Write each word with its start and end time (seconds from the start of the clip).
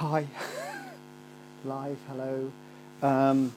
Hi. 0.00 0.26
Live, 1.66 1.98
hello. 2.08 2.50
Um, 3.02 3.52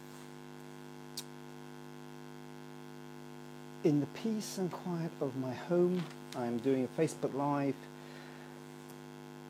in 3.85 4.01
the 4.01 4.07
peace 4.07 4.57
and 4.57 4.69
quiet 4.69 5.11
of 5.21 5.37
my 5.37 5.53
home, 5.53 6.03
I'm 6.35 6.57
doing 6.57 6.83
a 6.83 7.01
Facebook 7.01 7.33
Live 7.33 7.75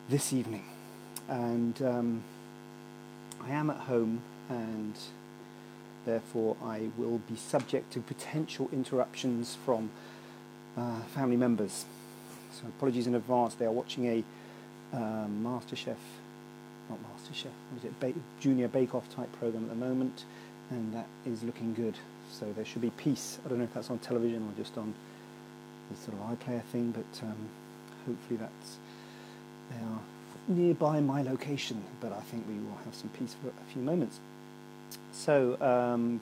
this 0.08 0.32
evening. 0.34 0.66
And 1.28 1.82
um, 1.82 2.24
I 3.44 3.50
am 3.50 3.72
at 3.72 3.78
home, 3.78 4.22
and 4.48 4.94
therefore 6.06 6.56
I 6.64 6.90
will 6.96 7.22
be 7.28 7.36
subject 7.36 7.92
to 7.94 8.02
potential 8.02 8.70
interruptions 8.72 9.58
from 9.66 9.90
uh, 10.78 11.00
family 11.16 11.38
members. 11.38 11.86
So 12.52 12.68
apologies 12.68 13.08
in 13.08 13.16
advance. 13.16 13.56
They 13.56 13.66
are 13.66 13.72
watching 13.72 14.06
a 14.06 14.24
um, 14.96 15.44
MasterChef, 15.44 15.96
not 16.90 17.00
MasterChef, 17.00 17.46
what 17.72 17.80
is 17.80 17.86
it, 17.86 18.00
ba- 18.00 18.14
Junior 18.40 18.68
Bake 18.68 18.94
Off 18.96 19.14
type 19.16 19.32
program 19.40 19.64
at 19.64 19.70
the 19.70 19.76
moment, 19.76 20.26
and 20.70 20.94
that 20.94 21.08
is 21.26 21.44
looking 21.44 21.74
good. 21.74 21.96
So 22.32 22.52
there 22.54 22.66
should 22.66 22.82
be 22.82 22.90
peace. 22.92 23.38
I 23.46 23.50
don't 23.50 23.60
know 23.60 23.66
if 23.66 23.74
that's 23.74 23.90
on 23.90 24.00
television 24.00 24.42
or 24.44 24.52
just 24.58 24.78
on 24.78 24.94
the 25.92 25.98
sort 25.98 26.18
of 26.18 26.40
iPlayer 26.40 26.64
thing, 26.64 26.92
but 26.92 27.26
um, 27.26 27.50
hopefully 28.06 28.38
that's 28.38 28.78
they 29.70 29.78
are 29.78 30.00
nearby 30.48 31.00
my 31.00 31.22
location. 31.22 31.84
But 32.02 32.12
I 32.12 32.22
think 32.22 32.46
we 32.48 32.56
will 32.56 32.78
have 32.86 32.96
some 32.96 33.10
peace 33.10 33.36
for 33.42 33.50
a 33.50 33.74
few 33.74 33.82
moments. 33.82 34.20
So 35.12 35.58
um, 35.62 36.20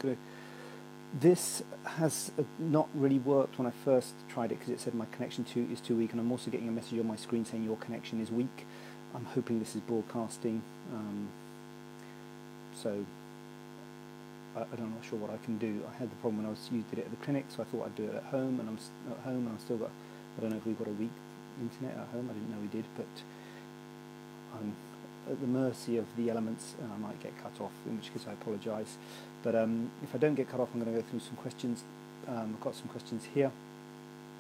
this 1.19 1.63
has 1.85 2.31
not 2.59 2.87
really 2.93 3.19
worked 3.19 3.57
when 3.57 3.67
I 3.67 3.71
first 3.83 4.13
tried 4.29 4.51
it 4.51 4.59
because 4.59 4.69
it 4.69 4.79
said 4.79 4.93
my 4.93 5.05
connection 5.11 5.43
to 5.45 5.71
is 5.71 5.79
too 5.79 5.95
weak, 5.95 6.11
and 6.11 6.19
I'm 6.19 6.31
also 6.31 6.51
getting 6.51 6.67
a 6.67 6.71
message 6.71 6.99
on 6.99 7.07
my 7.07 7.15
screen 7.15 7.45
saying 7.45 7.63
your 7.63 7.77
connection 7.77 8.21
is 8.21 8.31
weak. 8.31 8.65
I'm 9.13 9.25
hoping 9.25 9.59
this 9.59 9.75
is 9.75 9.81
broadcasting. 9.81 10.61
Um, 10.93 11.27
so 12.75 13.05
I, 14.55 14.59
I'm 14.61 14.91
not 14.95 15.05
sure 15.07 15.19
what 15.19 15.31
I 15.31 15.37
can 15.43 15.57
do. 15.57 15.81
I 15.89 15.97
had 15.97 16.11
the 16.11 16.15
problem 16.15 16.37
when 16.37 16.47
I 16.47 16.49
was 16.49 16.69
you 16.71 16.83
did 16.89 16.99
it 16.99 17.05
at 17.05 17.11
the 17.11 17.23
clinic, 17.23 17.45
so 17.49 17.63
I 17.63 17.65
thought 17.65 17.85
I'd 17.85 17.95
do 17.95 18.05
it 18.05 18.15
at 18.15 18.23
home, 18.23 18.59
and 18.59 18.69
I'm 18.69 18.79
at 19.11 19.19
home, 19.23 19.47
and 19.47 19.53
I've 19.53 19.61
still 19.61 19.77
got. 19.77 19.89
I 20.37 20.41
don't 20.41 20.51
know 20.51 20.57
if 20.57 20.65
we've 20.65 20.77
got 20.77 20.87
a 20.87 20.91
weak 20.91 21.11
internet 21.59 21.97
at 21.97 22.07
home. 22.13 22.29
I 22.29 22.33
didn't 22.33 22.51
know 22.51 22.61
we 22.61 22.67
did, 22.67 22.85
but 22.95 23.05
I'm 24.55 24.75
at 25.29 25.39
the 25.39 25.47
mercy 25.47 25.97
of 25.97 26.05
the 26.17 26.29
elements, 26.29 26.75
and 26.81 26.91
I 26.91 26.97
might 26.97 27.21
get 27.21 27.33
cut 27.41 27.53
off. 27.59 27.71
In 27.85 27.97
which 27.97 28.13
case, 28.13 28.25
I 28.27 28.33
apologise. 28.33 28.97
But 29.43 29.55
um, 29.55 29.91
if 30.03 30.15
I 30.15 30.17
don't 30.17 30.35
get 30.35 30.49
cut 30.49 30.59
off, 30.59 30.69
I'm 30.73 30.81
going 30.81 30.93
to 30.93 31.01
go 31.01 31.07
through 31.09 31.19
some 31.19 31.35
questions. 31.35 31.83
Um, 32.27 32.55
I've 32.55 32.61
got 32.61 32.75
some 32.75 32.87
questions 32.87 33.23
here. 33.33 33.51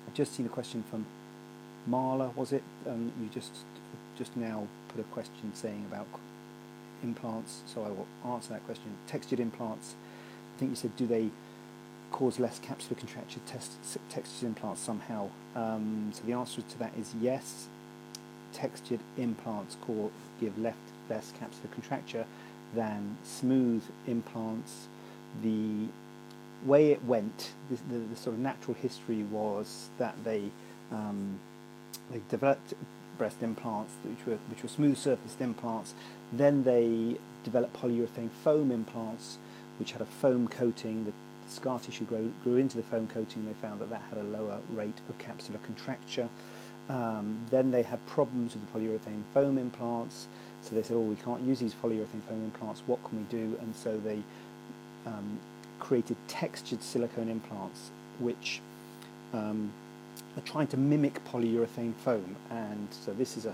I've 0.07 0.13
just 0.13 0.35
seen 0.35 0.45
a 0.45 0.49
question 0.49 0.83
from 0.89 1.05
Marla. 1.89 2.35
Was 2.35 2.51
it? 2.53 2.63
Um, 2.87 3.11
you 3.21 3.27
just 3.27 3.51
just 4.21 4.37
now 4.37 4.67
put 4.89 5.01
a 5.01 5.03
question 5.05 5.51
saying 5.55 5.83
about 5.89 6.05
implants, 7.01 7.61
so 7.65 7.81
I 7.81 7.87
will 7.89 8.05
answer 8.35 8.53
that 8.53 8.63
question. 8.67 8.95
Textured 9.07 9.39
implants. 9.39 9.95
I 10.55 10.59
think 10.59 10.69
you 10.69 10.75
said, 10.75 10.95
do 10.95 11.07
they 11.07 11.31
cause 12.11 12.39
less 12.39 12.59
capsular 12.59 12.99
contracture 12.99 13.39
test, 13.47 13.71
textured 14.11 14.43
implants 14.43 14.81
somehow? 14.81 15.29
Um, 15.55 16.11
so 16.13 16.21
the 16.27 16.33
answer 16.33 16.61
to 16.61 16.77
that 16.77 16.91
is 16.95 17.15
yes. 17.19 17.65
Textured 18.53 18.99
implants 19.17 19.75
cause, 19.81 20.11
give 20.39 20.55
left, 20.59 20.77
less 21.09 21.33
capsular 21.39 21.71
contracture 21.73 22.25
than 22.75 23.17
smooth 23.23 23.81
implants. 24.05 24.87
The 25.41 25.87
way 26.63 26.91
it 26.91 27.03
went, 27.05 27.53
the, 27.71 27.77
the, 27.91 28.05
the 28.05 28.15
sort 28.15 28.35
of 28.35 28.39
natural 28.39 28.75
history 28.75 29.23
was 29.23 29.89
that 29.97 30.13
they 30.23 30.51
um, 30.91 31.39
they 32.11 32.21
developed 32.29 32.73
breast 33.21 33.43
implants, 33.43 33.93
which 34.03 34.25
were 34.25 34.39
which 34.49 34.63
were 34.63 34.69
smooth 34.69 34.97
surfaced 34.97 35.39
implants. 35.41 35.93
Then 36.33 36.63
they 36.63 37.17
developed 37.43 37.79
polyurethane 37.79 38.31
foam 38.43 38.71
implants, 38.71 39.37
which 39.77 39.91
had 39.91 40.01
a 40.01 40.05
foam 40.05 40.47
coating. 40.47 41.05
The 41.05 41.13
scar 41.47 41.79
tissue 41.79 42.05
grew, 42.05 42.33
grew 42.43 42.55
into 42.55 42.77
the 42.77 42.83
foam 42.83 43.07
coating. 43.07 43.45
They 43.45 43.53
found 43.53 43.79
that 43.79 43.91
that 43.91 44.01
had 44.09 44.17
a 44.17 44.23
lower 44.23 44.57
rate 44.73 44.99
of 45.07 45.19
capsular 45.19 45.61
contracture. 45.61 46.29
Um, 46.89 47.45
then 47.51 47.69
they 47.69 47.83
had 47.83 48.03
problems 48.07 48.55
with 48.55 48.65
the 48.65 48.71
polyurethane 48.73 49.21
foam 49.35 49.59
implants. 49.59 50.27
So 50.63 50.73
they 50.73 50.81
said, 50.81 50.95
"Oh, 50.97 51.01
we 51.01 51.15
can't 51.17 51.43
use 51.43 51.59
these 51.59 51.75
polyurethane 51.75 52.23
foam 52.27 52.43
implants. 52.43 52.81
What 52.87 53.03
can 53.03 53.19
we 53.19 53.25
do?" 53.25 53.55
And 53.61 53.75
so 53.75 53.99
they 53.99 54.23
um, 55.05 55.39
created 55.79 56.17
textured 56.27 56.81
silicone 56.81 57.29
implants, 57.29 57.91
which 58.17 58.61
um, 59.31 59.71
are 60.37 60.41
trying 60.41 60.67
to 60.67 60.77
mimic 60.77 61.23
polyurethane 61.25 61.93
foam. 61.95 62.35
And 62.49 62.87
so 62.91 63.13
this 63.13 63.37
is 63.37 63.45
a, 63.45 63.53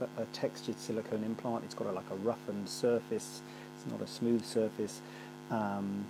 a, 0.00 0.22
a 0.22 0.24
textured 0.32 0.78
silicone 0.78 1.24
implant. 1.24 1.64
It's 1.64 1.74
got 1.74 1.86
a, 1.86 1.92
like 1.92 2.10
a 2.10 2.16
roughened 2.16 2.68
surface. 2.68 3.40
It's 3.76 3.90
not 3.90 4.00
a 4.00 4.06
smooth 4.06 4.44
surface. 4.44 5.00
Um, 5.50 6.06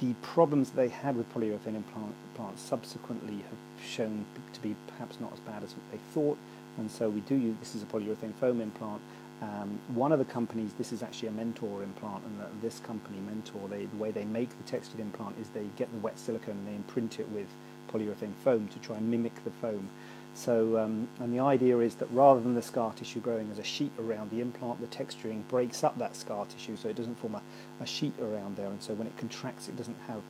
the 0.00 0.14
problems 0.22 0.70
they 0.70 0.88
had 0.88 1.16
with 1.16 1.32
polyurethane 1.34 1.74
implant, 1.74 2.14
implants 2.30 2.62
subsequently 2.62 3.36
have 3.36 3.86
shown 3.86 4.24
to 4.52 4.60
be 4.60 4.74
perhaps 4.86 5.20
not 5.20 5.32
as 5.32 5.40
bad 5.40 5.62
as 5.62 5.74
they 5.90 5.98
thought. 6.14 6.38
And 6.78 6.90
so 6.90 7.10
we 7.10 7.20
do 7.20 7.34
use 7.34 7.56
this 7.58 7.74
is 7.74 7.82
a 7.82 7.86
polyurethane 7.86 8.34
foam 8.34 8.60
implant. 8.60 9.00
Um, 9.42 9.78
one 9.94 10.12
of 10.12 10.18
the 10.18 10.24
companies, 10.26 10.72
this 10.76 10.92
is 10.92 11.02
actually 11.02 11.28
a 11.28 11.32
Mentor 11.32 11.82
implant, 11.82 12.22
and 12.24 12.62
this 12.62 12.78
company, 12.80 13.18
Mentor, 13.20 13.68
they, 13.68 13.86
the 13.86 13.96
way 13.96 14.10
they 14.10 14.24
make 14.24 14.50
the 14.50 14.64
textured 14.64 15.00
implant 15.00 15.36
is 15.40 15.48
they 15.48 15.64
get 15.76 15.90
the 15.92 15.98
wet 15.98 16.18
silicone 16.18 16.56
and 16.56 16.68
they 16.68 16.74
imprint 16.74 17.18
it 17.20 17.28
with 17.30 17.46
polyurethane 17.90 18.34
foam 18.44 18.68
to 18.68 18.78
try 18.78 18.96
and 18.96 19.10
mimic 19.10 19.44
the 19.44 19.50
foam. 19.50 19.88
So, 20.34 20.78
um, 20.78 21.08
and 21.18 21.34
the 21.34 21.40
idea 21.40 21.78
is 21.78 21.96
that 21.96 22.08
rather 22.12 22.40
than 22.40 22.54
the 22.54 22.62
scar 22.62 22.92
tissue 22.92 23.20
growing 23.20 23.50
as 23.50 23.58
a 23.58 23.64
sheet 23.64 23.92
around 23.98 24.30
the 24.30 24.40
implant, 24.40 24.80
the 24.80 24.86
texturing 24.86 25.46
breaks 25.48 25.82
up 25.82 25.98
that 25.98 26.14
scar 26.14 26.46
tissue 26.46 26.76
so 26.76 26.88
it 26.88 26.96
doesn't 26.96 27.18
form 27.18 27.34
a, 27.34 27.42
a 27.82 27.86
sheet 27.86 28.14
around 28.20 28.56
there, 28.56 28.68
and 28.68 28.80
so 28.80 28.94
when 28.94 29.06
it 29.06 29.16
contracts, 29.16 29.68
it 29.68 29.76
doesn't 29.76 29.98
have 30.06 30.22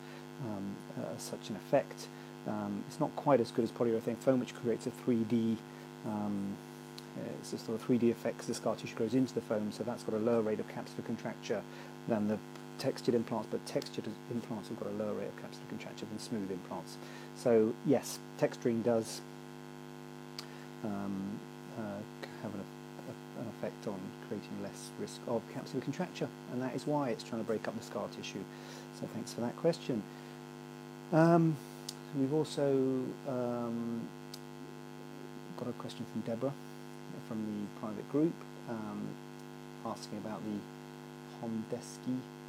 um, 0.45 0.77
uh, 0.99 1.17
such 1.19 1.51
an 1.51 1.57
effect. 1.57 2.09
Um, 2.47 2.83
it's 2.89 2.99
not 2.99 3.15
quite 3.17 3.41
as 3.41 3.51
good 3.51 3.65
as 3.65 3.71
polyurethane 3.71 4.17
foam, 4.17 4.41
which 4.41 4.55
creates 4.55 4.87
a 4.87 4.91
3D. 4.91 5.57
Um, 6.07 6.57
it's 7.39 7.53
a 7.53 7.59
sort 7.59 7.81
of 7.81 7.87
3D 7.87 8.11
effect 8.11 8.39
because 8.39 8.49
the 8.49 8.55
scar 8.55 8.77
tissue 8.77 8.95
grows 8.95 9.15
into 9.15 9.35
the 9.35 9.43
foam, 9.43 9.71
so 9.73 9.85
that's 9.85 10.03
got 10.03 10.15
a 10.15 10.19
lower 10.19 10.41
rate 10.41 10.61
of 10.61 10.69
capsular 10.69 11.05
contracture 11.05 11.61
than 12.09 12.29
the 12.29 12.39
textured 12.81 13.15
implants, 13.15 13.47
but 13.51 13.65
textured 13.67 14.07
implants 14.31 14.69
have 14.69 14.81
got 14.81 14.89
a 14.89 14.93
lower 14.93 15.13
rate 15.13 15.29
of 15.29 15.37
capsular 15.37 15.69
contracture 15.69 16.07
than 16.07 16.19
smooth 16.19 16.51
implants. 16.51 16.97
So 17.37 17.75
yes, 17.87 18.19
texturing 18.41 18.83
does 18.83 19.21
um, 20.83 21.39
uh, 21.79 21.83
have 22.43 22.55
an, 22.55 22.61
a, 22.61 23.41
an, 23.41 23.49
effect 23.49 23.87
on 23.87 24.01
creating 24.27 24.63
less 24.63 24.91
risk 24.99 25.21
of 25.29 25.43
capsular 25.55 25.83
contracture, 25.83 26.29
and 26.53 26.63
that 26.63 26.75
is 26.75 26.87
why 26.87 27.11
it's 27.11 27.23
trying 27.23 27.43
to 27.43 27.47
break 27.47 27.69
up 27.69 27.79
the 27.79 27.85
scar 27.85 28.09
tissue. 28.17 28.43
So 28.99 29.07
thanks 29.15 29.33
for 29.33 29.43
that 29.43 29.57
question. 29.57 30.03
Um, 31.13 31.57
we've 32.17 32.33
also 32.33 33.05
um, 33.29 34.09
got 35.59 35.69
a 35.69 35.73
question 35.73 36.07
from 36.13 36.23
Deborah 36.23 36.53
from 37.31 37.45
the 37.47 37.81
private 37.81 38.11
group 38.11 38.33
um, 38.69 39.07
asking 39.87 40.19
about 40.19 40.41
the 40.45 41.47
Homdeski 41.47 42.09
um, 42.09 42.40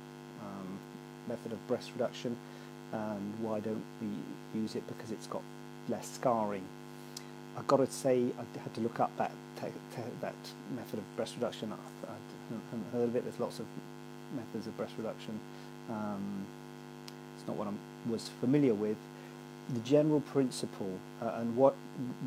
method 1.31 1.51
of 1.51 1.67
breast 1.67 1.91
reduction 1.95 2.35
and 2.91 3.33
why 3.39 3.59
don't 3.59 3.83
we 4.01 4.59
use 4.59 4.75
it 4.75 4.83
because 4.87 5.11
it's 5.11 5.27
got 5.27 5.41
less 5.87 6.09
scarring. 6.11 6.65
I've 7.57 7.67
got 7.67 7.77
to 7.77 7.87
say 7.87 8.25
I 8.37 8.59
had 8.59 8.73
to 8.75 8.81
look 8.81 8.99
up 8.99 9.11
that 9.17 9.31
that 10.21 10.33
method 10.75 10.97
of 10.99 11.15
breast 11.15 11.35
reduction. 11.35 11.71
I, 11.71 12.11
I 12.11 12.15
haven't 12.71 12.91
heard 12.91 13.09
of 13.09 13.15
it. 13.15 13.23
There's 13.23 13.39
lots 13.39 13.59
of 13.59 13.65
methods 14.35 14.67
of 14.67 14.75
breast 14.77 14.93
reduction. 14.97 15.39
Um, 15.89 16.45
it's 17.37 17.47
not 17.47 17.57
what 17.57 17.67
I 17.67 17.71
was 18.09 18.29
familiar 18.39 18.73
with. 18.73 18.97
The 19.73 19.79
general 19.81 20.21
principle 20.21 20.97
uh, 21.21 21.33
and 21.35 21.55
what 21.55 21.75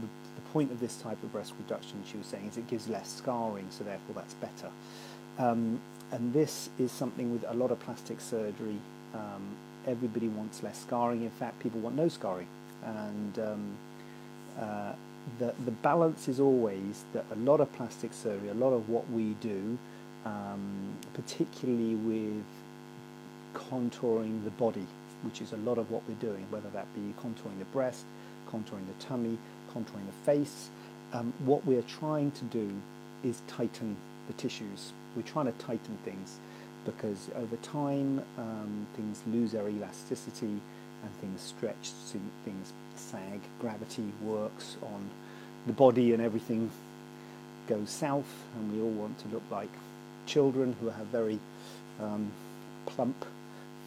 the, 0.01 0.07
the, 0.07 0.41
point 0.53 0.71
of 0.71 0.79
this 0.79 0.97
type 0.97 1.21
of 1.25 1.33
breast 1.33 1.53
reduction, 1.59 2.03
she 2.09 2.17
was 2.17 2.27
saying, 2.29 2.47
is 2.47 2.57
it 2.57 2.69
gives 2.69 2.87
less 2.89 3.11
scarring, 3.13 3.67
so 3.71 3.83
therefore 3.83 4.15
that's 4.15 4.35
better. 4.35 4.71
Um, 5.39 5.81
and 6.13 6.33
this 6.33 6.71
is 6.79 6.93
something 6.93 7.33
with 7.33 7.45
a 7.49 7.55
lot 7.55 7.73
of 7.73 7.81
plastic 7.81 8.21
surgery. 8.21 8.79
Um, 9.15 9.57
everybody 9.87 10.29
wants 10.29 10.63
less 10.63 10.81
scarring. 10.81 11.23
In 11.23 11.31
fact, 11.31 11.61
people 11.61 11.81
want 11.81 11.97
no 11.97 12.09
scarring. 12.09 12.49
And 12.85 13.39
um, 13.39 13.77
uh, 14.61 14.93
the, 15.39 15.55
the 15.65 15.71
balance 15.71 16.29
is 16.29 16.41
always 16.41 17.05
that 17.13 17.25
a 17.33 17.37
lot 17.37 17.61
of 17.61 17.73
plastic 17.73 18.13
surgery, 18.13 18.49
a 18.49 18.55
lot 18.55 18.73
of 18.73 18.89
what 18.89 19.09
we 19.11 19.35
do, 19.41 19.79
um, 20.25 20.95
particularly 21.15 21.95
with 21.95 22.45
contouring 23.55 24.45
the 24.45 24.51
body, 24.51 24.87
which 25.23 25.41
is 25.41 25.53
a 25.53 25.57
lot 25.59 25.79
of 25.79 25.91
what 25.91 26.03
we're 26.09 26.15
doing, 26.15 26.47
whether 26.51 26.69
that 26.71 26.93
be 26.95 27.15
contouring 27.21 27.59
the 27.59 27.65
breast, 27.67 28.05
contouring 28.51 28.87
the 28.87 29.05
tummy, 29.05 29.39
contouring 29.73 30.07
the 30.07 30.25
face, 30.25 30.71
um, 31.13 31.33
what 31.45 31.65
we're 31.65 31.83
trying 31.83 32.31
to 32.33 32.45
do 32.45 32.71
is 33.23 33.41
tighten 33.47 33.97
the 34.27 34.33
tissues. 34.35 34.93
We're 35.17 35.23
trying 35.23 35.47
to 35.47 35.53
tighten 35.53 35.97
things 36.05 36.39
because 36.85 37.31
over 37.37 37.57
time 37.57 38.23
um, 38.39 38.87
things 38.97 39.23
lose 39.27 39.53
their 39.53 39.69
elasticity 39.69 40.61
and 41.03 41.15
things 41.21 41.41
stretch, 41.41 41.91
things 42.45 42.73
sag, 42.97 43.41
gravity 43.61 44.11
works 44.23 44.77
on 44.83 45.11
the 45.67 45.73
body 45.73 46.13
and 46.13 46.23
everything 46.23 46.71
goes 47.67 47.91
south, 47.91 48.45
and 48.57 48.73
we 48.73 48.81
all 48.83 48.91
want 48.91 49.19
to 49.19 49.29
look 49.29 49.43
like 49.51 49.71
children 50.27 50.77
who 50.81 50.89
have 50.89 51.07
very 51.07 51.39
um, 52.01 52.31
plump 52.87 53.25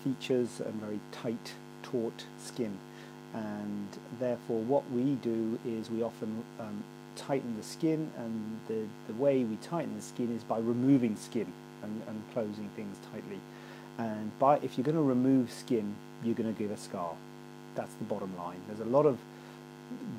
features 0.03 0.59
and 0.59 0.73
very 0.75 0.99
tight, 1.11 1.53
taut 1.83 2.25
skin. 2.39 2.77
And 3.33 3.87
therefore, 4.19 4.61
what 4.61 4.89
we 4.91 5.15
do 5.15 5.59
is 5.65 5.91
we 5.91 6.01
often 6.01 6.43
um, 6.59 6.83
tighten 7.17 7.57
the 7.57 7.63
skin, 7.63 8.11
and 8.17 8.59
the, 8.67 8.85
the 9.11 9.19
way 9.19 9.43
we 9.43 9.57
tighten 9.57 9.95
the 9.95 10.01
skin 10.01 10.33
is 10.35 10.43
by 10.43 10.59
removing 10.59 11.17
skin 11.17 11.51
and, 11.83 12.01
and 12.07 12.23
closing 12.33 12.69
things 12.75 12.95
tightly. 13.11 13.39
And 13.97 14.37
by 14.39 14.57
if 14.57 14.77
you're 14.77 14.85
going 14.85 14.95
to 14.95 15.01
remove 15.03 15.51
skin, 15.51 15.95
you're 16.23 16.35
going 16.35 16.53
to 16.53 16.57
give 16.57 16.71
a 16.71 16.77
scar. 16.77 17.13
That's 17.75 17.93
the 17.95 18.05
bottom 18.05 18.35
line. 18.37 18.61
There's 18.67 18.79
a 18.79 18.85
lot 18.85 19.05
of 19.05 19.17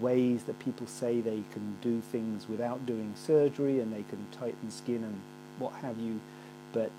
ways 0.00 0.44
that 0.44 0.58
people 0.58 0.86
say 0.86 1.20
they 1.20 1.42
can 1.52 1.76
do 1.82 2.00
things 2.00 2.48
without 2.48 2.86
doing 2.86 3.12
surgery 3.16 3.80
and 3.80 3.92
they 3.92 4.04
can 4.04 4.26
tighten 4.32 4.70
skin 4.70 5.04
and 5.04 5.20
what 5.58 5.72
have 5.74 5.98
you, 5.98 6.20
but 6.72 6.90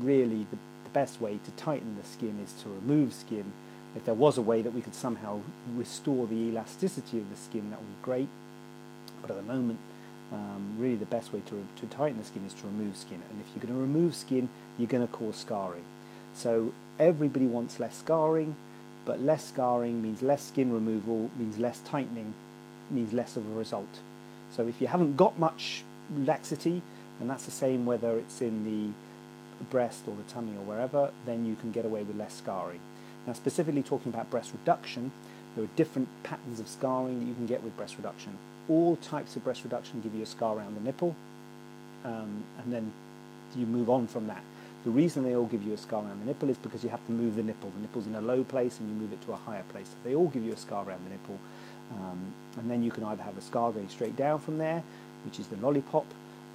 really 0.00 0.46
the, 0.50 0.58
the 0.84 0.90
best 0.92 1.20
way 1.20 1.38
to 1.44 1.50
tighten 1.52 1.96
the 2.00 2.06
skin 2.06 2.38
is 2.42 2.52
to 2.62 2.68
remove 2.68 3.12
skin. 3.12 3.52
If 3.94 4.04
there 4.04 4.14
was 4.14 4.38
a 4.38 4.42
way 4.42 4.62
that 4.62 4.72
we 4.72 4.80
could 4.80 4.94
somehow 4.94 5.40
restore 5.74 6.26
the 6.26 6.34
elasticity 6.34 7.18
of 7.18 7.30
the 7.30 7.36
skin, 7.36 7.70
that 7.70 7.80
would 7.80 7.88
be 7.88 8.04
great. 8.04 8.28
But 9.26 9.36
at 9.36 9.46
the 9.46 9.52
moment, 9.52 9.78
um, 10.32 10.76
really 10.78 10.96
the 10.96 11.06
best 11.06 11.32
way 11.32 11.42
to, 11.46 11.66
to 11.80 11.86
tighten 11.86 12.18
the 12.18 12.24
skin 12.24 12.44
is 12.46 12.54
to 12.54 12.66
remove 12.66 12.96
skin. 12.96 13.22
And 13.30 13.40
if 13.40 13.46
you're 13.54 13.62
going 13.62 13.74
to 13.74 13.80
remove 13.80 14.14
skin, 14.14 14.48
you're 14.78 14.88
going 14.88 15.06
to 15.06 15.12
cause 15.12 15.36
scarring. 15.36 15.84
So 16.34 16.72
everybody 16.98 17.46
wants 17.46 17.80
less 17.80 17.96
scarring, 17.96 18.56
but 19.04 19.20
less 19.20 19.44
scarring 19.44 20.02
means 20.02 20.22
less 20.22 20.44
skin 20.44 20.72
removal, 20.72 21.30
means 21.38 21.58
less 21.58 21.80
tightening, 21.80 22.34
means 22.90 23.12
less 23.12 23.36
of 23.36 23.46
a 23.46 23.54
result. 23.54 24.00
So 24.50 24.66
if 24.66 24.80
you 24.80 24.86
haven't 24.86 25.16
got 25.16 25.38
much 25.38 25.84
laxity, 26.14 26.82
and 27.20 27.30
that's 27.30 27.44
the 27.44 27.50
same 27.50 27.86
whether 27.86 28.18
it's 28.18 28.40
in 28.40 28.64
the 28.64 29.64
breast 29.64 30.02
or 30.06 30.14
the 30.14 30.30
tummy 30.32 30.52
or 30.52 30.64
wherever, 30.64 31.10
then 31.24 31.46
you 31.46 31.56
can 31.56 31.72
get 31.72 31.84
away 31.84 32.02
with 32.02 32.16
less 32.16 32.34
scarring. 32.34 32.80
Now, 33.26 33.32
specifically 33.32 33.82
talking 33.82 34.12
about 34.12 34.30
breast 34.30 34.52
reduction, 34.52 35.12
there 35.56 35.64
are 35.64 35.68
different 35.74 36.08
patterns 36.22 36.60
of 36.60 36.68
scarring 36.68 37.18
that 37.18 37.26
you 37.26 37.34
can 37.34 37.46
get 37.46 37.62
with 37.62 37.76
breast 37.76 37.96
reduction. 37.96 38.38
All 38.68 38.96
types 38.96 39.34
of 39.36 39.42
breast 39.42 39.64
reduction 39.64 40.00
give 40.02 40.14
you 40.14 40.22
a 40.22 40.26
scar 40.26 40.56
around 40.56 40.76
the 40.76 40.82
nipple, 40.82 41.16
um, 42.04 42.44
and 42.62 42.72
then 42.72 42.92
you 43.56 43.66
move 43.66 43.88
on 43.90 44.06
from 44.06 44.26
that. 44.26 44.42
The 44.84 44.90
reason 44.90 45.24
they 45.24 45.34
all 45.34 45.46
give 45.46 45.64
you 45.64 45.72
a 45.72 45.76
scar 45.76 46.04
around 46.04 46.20
the 46.20 46.26
nipple 46.26 46.48
is 46.50 46.58
because 46.58 46.84
you 46.84 46.90
have 46.90 47.04
to 47.06 47.12
move 47.12 47.34
the 47.34 47.42
nipple. 47.42 47.70
The 47.70 47.80
nipple's 47.80 48.06
in 48.06 48.14
a 48.14 48.20
low 48.20 48.44
place 48.44 48.78
and 48.78 48.88
you 48.88 48.94
move 48.94 49.12
it 49.12 49.20
to 49.22 49.32
a 49.32 49.36
higher 49.36 49.64
place. 49.70 49.90
They 50.04 50.14
all 50.14 50.28
give 50.28 50.44
you 50.44 50.52
a 50.52 50.56
scar 50.56 50.84
around 50.86 51.04
the 51.06 51.10
nipple. 51.10 51.38
Um, 51.92 52.32
and 52.58 52.70
then 52.70 52.82
you 52.82 52.92
can 52.92 53.02
either 53.02 53.22
have 53.22 53.36
a 53.36 53.40
scar 53.40 53.72
going 53.72 53.88
straight 53.88 54.16
down 54.16 54.38
from 54.38 54.58
there, 54.58 54.82
which 55.24 55.40
is 55.40 55.48
the 55.48 55.56
lollipop, 55.56 56.06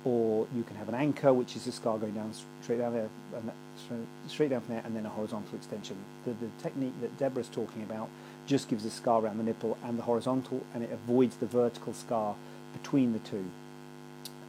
or 0.05 0.47
you 0.55 0.63
can 0.63 0.77
have 0.77 0.87
an 0.87 0.95
anchor, 0.95 1.33
which 1.33 1.55
is 1.55 1.67
a 1.67 1.71
scar 1.71 1.97
going 1.97 2.13
down 2.13 2.33
straight 2.61 2.79
down 2.79 2.93
there, 2.93 3.09
and 3.33 4.07
straight 4.27 4.49
down 4.49 4.61
from 4.61 4.75
there, 4.75 4.83
and 4.85 4.95
then 4.95 5.05
a 5.05 5.09
horizontal 5.09 5.55
extension. 5.55 5.97
The, 6.25 6.31
the 6.31 6.49
technique 6.61 6.93
that 7.01 7.17
Deborah's 7.17 7.49
talking 7.49 7.83
about 7.83 8.09
just 8.47 8.69
gives 8.69 8.85
a 8.85 8.89
scar 8.89 9.21
around 9.21 9.37
the 9.37 9.43
nipple 9.43 9.77
and 9.83 9.97
the 9.97 10.03
horizontal, 10.03 10.63
and 10.73 10.83
it 10.83 10.91
avoids 10.91 11.37
the 11.37 11.45
vertical 11.45 11.93
scar 11.93 12.35
between 12.73 13.13
the 13.13 13.19
two. 13.19 13.45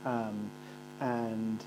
Um, 0.05 0.51
and 1.01 1.63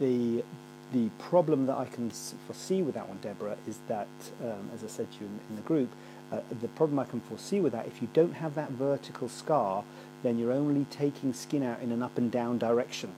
the 0.00 0.44
the 0.92 1.08
problem 1.18 1.64
that 1.66 1.78
I 1.78 1.86
can 1.86 2.10
foresee 2.10 2.82
with 2.82 2.94
that 2.96 3.08
one, 3.08 3.16
Deborah, 3.22 3.56
is 3.66 3.78
that, 3.88 4.08
um, 4.44 4.68
as 4.74 4.84
I 4.84 4.88
said 4.88 5.10
to 5.12 5.20
you 5.20 5.26
in, 5.26 5.40
in 5.48 5.56
the 5.56 5.62
group, 5.62 5.88
uh, 6.30 6.40
the 6.60 6.68
problem 6.68 6.98
I 6.98 7.04
can 7.04 7.20
foresee 7.20 7.60
with 7.60 7.72
that, 7.72 7.86
if 7.86 8.02
you 8.02 8.08
don't 8.12 8.34
have 8.34 8.54
that 8.56 8.72
vertical 8.72 9.30
scar, 9.30 9.84
then 10.22 10.38
you're 10.38 10.52
only 10.52 10.84
taking 10.90 11.32
skin 11.32 11.62
out 11.62 11.80
in 11.80 11.92
an 11.92 12.02
up 12.02 12.18
and 12.18 12.30
down 12.30 12.58
direction 12.58 13.10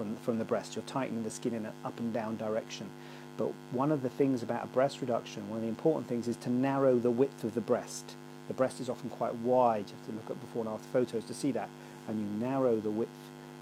from, 0.00 0.16
from 0.16 0.38
the 0.38 0.46
breast. 0.46 0.76
You're 0.76 0.84
tightening 0.86 1.24
the 1.24 1.30
skin 1.30 1.52
in 1.52 1.66
an 1.66 1.72
up 1.84 2.00
and 2.00 2.10
down 2.10 2.38
direction. 2.38 2.88
But 3.36 3.52
one 3.70 3.92
of 3.92 4.00
the 4.00 4.08
things 4.08 4.42
about 4.42 4.64
a 4.64 4.66
breast 4.68 5.02
reduction, 5.02 5.46
one 5.50 5.58
of 5.58 5.62
the 5.62 5.68
important 5.68 6.08
things 6.08 6.26
is 6.26 6.36
to 6.36 6.48
narrow 6.48 6.98
the 6.98 7.10
width 7.10 7.44
of 7.44 7.52
the 7.52 7.60
breast. 7.60 8.14
The 8.48 8.54
breast 8.54 8.80
is 8.80 8.88
often 8.88 9.10
quite 9.10 9.34
wide. 9.34 9.90
You 9.90 9.96
have 9.96 10.06
to 10.06 10.12
look 10.12 10.30
at 10.30 10.40
before 10.40 10.64
and 10.64 10.72
after 10.72 10.88
photos 10.90 11.24
to 11.24 11.34
see 11.34 11.52
that. 11.52 11.68
And 12.08 12.18
you 12.18 12.46
narrow 12.46 12.80
the 12.80 12.90
width 12.90 13.10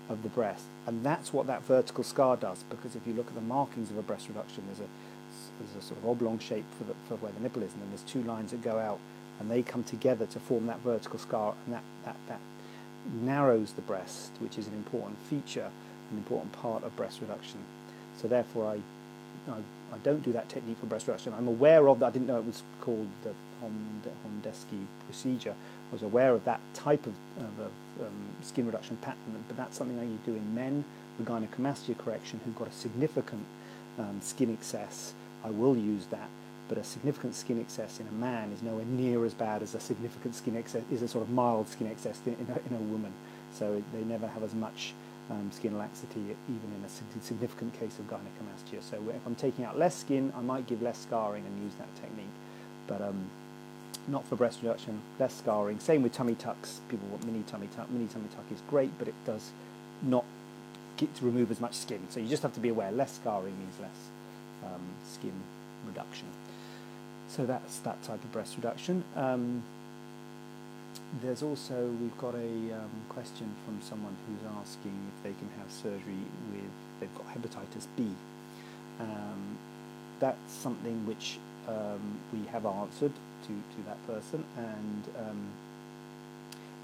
of 0.09 0.23
the 0.23 0.29
breast. 0.29 0.63
And 0.87 1.05
that's 1.05 1.33
what 1.33 1.49
that 1.49 1.65
vertical 1.65 2.05
scar 2.05 2.37
does, 2.37 2.63
because 2.71 2.95
if 2.95 3.05
you 3.05 3.15
look 3.15 3.27
at 3.27 3.35
the 3.35 3.41
markings 3.41 3.91
of 3.91 3.99
a 3.99 4.03
breast 4.03 4.29
reduction, 4.29 4.63
there's 4.67 4.79
a, 4.79 4.89
there's 5.59 5.85
a 5.85 5.85
sort 5.85 5.99
of 5.99 6.07
oblong 6.07 6.39
shape 6.39 6.67
for, 6.79 6.85
the, 6.85 6.95
for 7.09 7.17
where 7.17 7.33
the 7.33 7.41
nipple 7.41 7.65
is, 7.65 7.73
and 7.73 7.83
then 7.83 7.89
there's 7.91 8.03
two 8.03 8.23
lines 8.23 8.53
that 8.53 8.63
go 8.63 8.79
out, 8.79 9.01
and 9.41 9.51
they 9.51 9.63
come 9.63 9.83
together 9.83 10.25
to 10.27 10.39
form 10.39 10.67
that 10.67 10.79
vertical 10.81 11.19
scar, 11.19 11.55
and 11.67 11.75
that, 11.75 11.83
that, 12.05 12.17
that 12.29 12.41
narrows 13.13 13.73
the 13.73 13.83
breast, 13.83 14.31
which 14.39 14.57
is 14.57 14.67
an 14.69 14.75
important 14.75 15.19
feature, 15.29 15.71
an 16.11 16.19
important 16.19 16.53
part 16.53 16.85
of 16.85 16.95
breast 16.97 17.21
reduction. 17.21 17.59
So 18.21 18.29
therefore, 18.29 18.73
I, 18.73 19.51
I, 19.51 19.57
I 19.93 19.99
don't 20.03 20.23
do 20.23 20.33
that 20.33 20.49
technique 20.49 20.79
for 20.79 20.87
breast 20.87 21.07
reduction. 21.07 21.35
I'm 21.37 21.49
aware 21.49 21.89
of 21.89 22.01
that. 22.01 22.07
I 22.07 22.11
didn't 22.11 22.27
know 22.27 22.39
it 22.39 22.45
was 22.45 22.63
called 22.81 23.09
the 23.23 23.33
Hondesky 23.63 24.87
procedure. 25.07 25.55
I 25.91 25.93
was 25.93 26.03
aware 26.03 26.33
of 26.33 26.45
that 26.45 26.61
type 26.75 27.07
of, 27.07 27.15
of, 27.39 27.71
um, 28.01 28.29
skin 28.43 28.67
reduction 28.67 28.97
pattern, 28.99 29.45
but 29.47 29.57
that's 29.57 29.77
something 29.77 29.97
that 29.97 30.07
you 30.07 30.19
do 30.25 30.33
in 30.33 30.55
men 30.55 30.85
with 31.19 31.29
gynecomastia 31.29 31.97
correction 31.99 32.41
who've 32.45 32.57
got 32.57 32.69
a 32.69 32.73
significant 32.73 33.45
um, 33.99 34.21
skin 34.21 34.53
excess. 34.53 35.15
I 35.45 35.51
will 35.51 35.77
use 35.77 36.07
that, 36.07 36.29
but 36.69 36.79
a 36.79 36.85
significant 36.85 37.35
skin 37.35 37.61
excess 37.61 38.01
in 38.01 38.07
a 38.07 38.13
man 38.13 38.53
is 38.53 38.63
nowhere 38.63 38.85
near 38.85 39.25
as 39.25 39.35
bad 39.35 39.63
as 39.63 39.75
a 39.75 39.81
significant 39.81 40.35
skin 40.35 40.57
excess 40.57 40.83
is 40.91 41.03
a 41.03 41.09
sort 41.09 41.25
of 41.25 41.31
mild 41.31 41.69
skin 41.69 41.89
excess 41.89 42.21
in, 42.27 42.35
a, 42.35 42.69
in 42.69 42.77
a, 42.77 42.81
woman. 42.81 43.13
So 43.53 43.83
they 43.93 44.05
never 44.05 44.29
have 44.29 44.43
as 44.43 44.55
much 44.55 44.93
um, 45.31 45.51
skin 45.53 45.77
laxity, 45.77 46.21
even 46.21 46.73
in 46.77 46.85
a 46.85 47.23
significant 47.23 47.79
case 47.79 47.99
of 47.99 48.07
gynecomastia. 48.09 48.83
So 48.83 48.97
if 49.09 49.27
I'm 49.27 49.35
taking 49.35 49.65
out 49.65 49.79
less 49.79 49.97
skin, 49.97 50.33
I 50.37 50.41
might 50.41 50.67
give 50.67 50.83
less 50.83 50.99
scarring 50.99 51.45
and 51.45 51.63
use 51.63 51.75
that 51.79 51.95
technique. 51.97 52.27
But 52.87 53.03
um, 53.03 53.31
not 54.07 54.27
for 54.27 54.37
breast 54.37 54.61
reduction, 54.63 55.01
less 55.19 55.37
scarring. 55.37 55.81
Same 55.81 56.03
with 56.03 56.13
tummy 56.13 56.35
tucks. 56.35 56.81
People 56.89 57.09
want 57.09 57.27
mini 57.27 57.45
tummy 57.47 57.69
tuck. 57.77 57.91
Mini 57.91 58.07
tummy 58.07 58.29
tuck 58.35 58.45
is 58.51 58.63
great, 58.71 58.91
but 58.99 59.09
it 59.09 59.15
does 59.27 59.51
not 60.03 60.25
get 60.97 61.15
to 61.17 61.25
remove 61.25 61.51
as 61.51 61.61
much 61.61 61.75
skin. 61.75 62.01
So 62.09 62.21
you 62.21 62.29
just 62.29 62.43
have 62.43 62.55
to 62.55 62.61
be 62.61 62.71
aware. 62.71 62.91
Less 62.91 63.15
scarring 63.15 63.59
means 63.59 63.79
less 63.81 63.91
um, 64.65 64.81
skin 65.07 65.35
reduction. 65.87 66.29
So 67.29 67.45
that's 67.45 67.79
that 67.81 68.03
type 68.03 68.25
of 68.25 68.33
breast 68.33 68.57
reduction. 68.57 69.05
There's 71.23 71.43
also 71.43 71.87
we've 72.01 72.19
got 72.19 72.35
a 72.35 72.75
um, 72.75 72.91
question 73.09 73.55
from 73.65 73.81
someone 73.81 74.15
who's 74.27 74.47
asking 74.61 74.93
if 75.17 75.23
they 75.23 75.31
can 75.31 75.49
have 75.59 75.73
surgery 75.73 76.21
with 76.53 76.71
they've 77.01 77.15
got 77.17 77.27
hepatitis 77.35 77.87
B. 77.97 78.11
Um, 79.01 79.59
that's 80.21 80.53
something 80.53 81.07
which 81.07 81.39
um, 81.67 82.19
we 82.33 82.47
have 82.49 82.67
answered 82.67 83.13
to, 83.43 83.49
to 83.49 83.83
that 83.87 84.07
person, 84.07 84.45
and 84.57 85.05
um, 85.19 85.49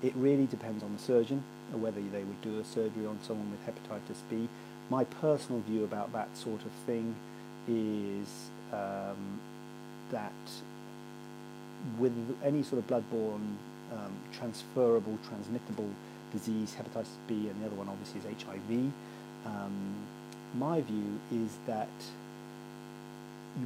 it 0.03 0.15
really 0.17 0.47
depends 0.47 0.83
on 0.83 0.95
the 0.95 1.03
surgeon 1.03 1.43
whether 1.73 2.01
they 2.01 2.23
would 2.25 2.41
do 2.41 2.59
a 2.61 2.65
surgery 2.65 3.07
on 3.07 3.19
someone 3.23 3.51
with 3.51 3.67
hepatitis 3.67 4.21
B. 4.31 4.49
My 4.91 5.05
personal 5.05 5.61
view 5.63 5.85
about 5.85 6.13
that 6.13 6.35
sort 6.37 6.61
of 6.63 6.71
thing 6.87 7.15
is 7.67 8.51
um, 8.73 9.41
that 10.11 10.33
with 11.99 12.13
any 12.43 12.63
sort 12.63 12.79
of 12.79 12.87
bloodborne 12.87 13.57
um, 13.93 14.13
transferable, 14.33 15.19
transmittable 15.29 15.91
disease, 16.33 16.77
hepatitis 16.79 17.17
B, 17.27 17.49
and 17.49 17.63
the 17.63 17.67
other 17.67 17.77
one 17.77 17.89
obviously 17.89 18.21
is 18.21 18.45
HIV, 18.45 18.93
um, 19.47 19.95
my 20.55 20.81
view 20.81 21.19
is 21.33 21.59
that 21.67 21.89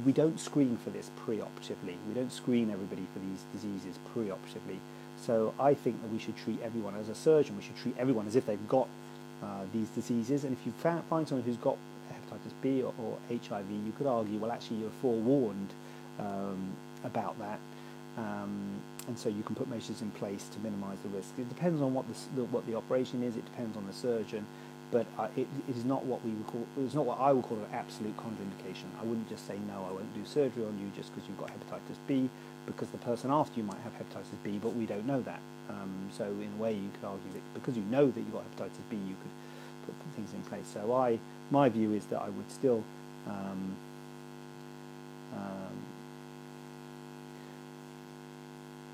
we 0.05 0.11
don't 0.11 0.39
screen 0.39 0.77
for 0.83 0.91
this 0.91 1.09
preoperatively. 1.25 1.95
We 2.07 2.13
don't 2.13 2.31
screen 2.31 2.69
everybody 2.69 3.07
for 3.13 3.19
these 3.19 3.43
diseases 3.51 3.97
preoperatively. 4.15 4.77
So 5.19 5.53
I 5.59 5.73
think 5.73 6.01
that 6.01 6.11
we 6.11 6.19
should 6.19 6.37
treat 6.37 6.61
everyone 6.61 6.95
as 6.95 7.09
a 7.09 7.15
surgeon. 7.15 7.57
We 7.57 7.63
should 7.63 7.77
treat 7.77 7.95
everyone 7.97 8.27
as 8.27 8.35
if 8.35 8.45
they've 8.45 8.67
got 8.67 8.87
uh, 9.43 9.63
these 9.73 9.89
diseases. 9.89 10.43
And 10.43 10.55
if 10.55 10.65
you 10.65 10.71
find 10.73 11.27
someone 11.27 11.43
who's 11.43 11.57
got 11.57 11.77
hepatitis 12.11 12.53
B 12.61 12.83
or, 12.83 12.93
or 12.99 13.17
HIV, 13.29 13.69
you 13.69 13.93
could 13.97 14.07
argue, 14.07 14.37
well, 14.37 14.51
actually, 14.51 14.77
you're 14.77 14.91
forewarned 15.01 15.69
um, 16.19 16.71
about 17.03 17.37
that. 17.39 17.59
Um, 18.17 18.81
and 19.07 19.17
so 19.17 19.29
you 19.29 19.43
can 19.43 19.55
put 19.55 19.67
measures 19.69 20.01
in 20.01 20.11
place 20.11 20.47
to 20.49 20.59
minimise 20.59 20.97
the 21.03 21.09
risk. 21.09 21.29
It 21.37 21.49
depends 21.49 21.81
on 21.81 21.93
what 21.93 22.05
the, 22.35 22.43
what 22.45 22.65
the 22.67 22.75
operation 22.75 23.23
is. 23.23 23.35
It 23.37 23.45
depends 23.45 23.77
on 23.77 23.87
the 23.87 23.93
surgeon 23.93 24.45
but 24.91 25.05
uh, 25.17 25.27
it, 25.35 25.47
it 25.67 25.75
is 25.75 25.85
not 25.85 26.03
what 26.05 26.23
we 26.25 26.31
would 26.31 26.47
call 26.47 26.65
it's 26.77 26.93
not 26.93 27.05
what 27.05 27.19
I 27.19 27.31
would 27.31 27.45
call 27.45 27.57
an 27.57 27.69
absolute 27.73 28.15
contraindication. 28.17 28.89
I 28.99 29.03
wouldn't 29.03 29.29
just 29.29 29.45
say 29.47 29.57
no, 29.67 29.85
I 29.87 29.91
won't 29.91 30.13
do 30.13 30.25
surgery 30.25 30.65
on 30.65 30.77
you 30.79 30.91
just 30.95 31.13
because 31.13 31.27
you've 31.29 31.39
got 31.39 31.49
hepatitis 31.49 31.97
B, 32.07 32.29
because 32.65 32.89
the 32.89 32.97
person 32.97 33.31
after 33.31 33.59
you 33.59 33.63
might 33.63 33.79
have 33.83 33.93
hepatitis 33.93 34.37
B, 34.43 34.59
but 34.61 34.75
we 34.75 34.85
don't 34.85 35.05
know 35.05 35.21
that. 35.21 35.39
Um, 35.69 36.09
so 36.11 36.25
in 36.25 36.49
a 36.57 36.61
way, 36.61 36.73
you 36.73 36.89
could 36.95 37.05
argue 37.07 37.31
that 37.33 37.53
because 37.53 37.77
you 37.77 37.83
know 37.83 38.07
that 38.09 38.19
you've 38.19 38.33
got 38.33 38.43
hepatitis 38.55 38.85
B, 38.89 38.95
you 38.95 39.15
could 39.21 39.85
put 39.85 40.15
things 40.15 40.33
in 40.33 40.41
place. 40.43 40.65
So 40.73 40.93
I, 40.93 41.19
my 41.51 41.69
view 41.69 41.93
is 41.93 42.05
that 42.05 42.21
I 42.21 42.29
would 42.29 42.51
still. 42.51 42.83
Um, 43.27 43.75
um, 45.35 45.88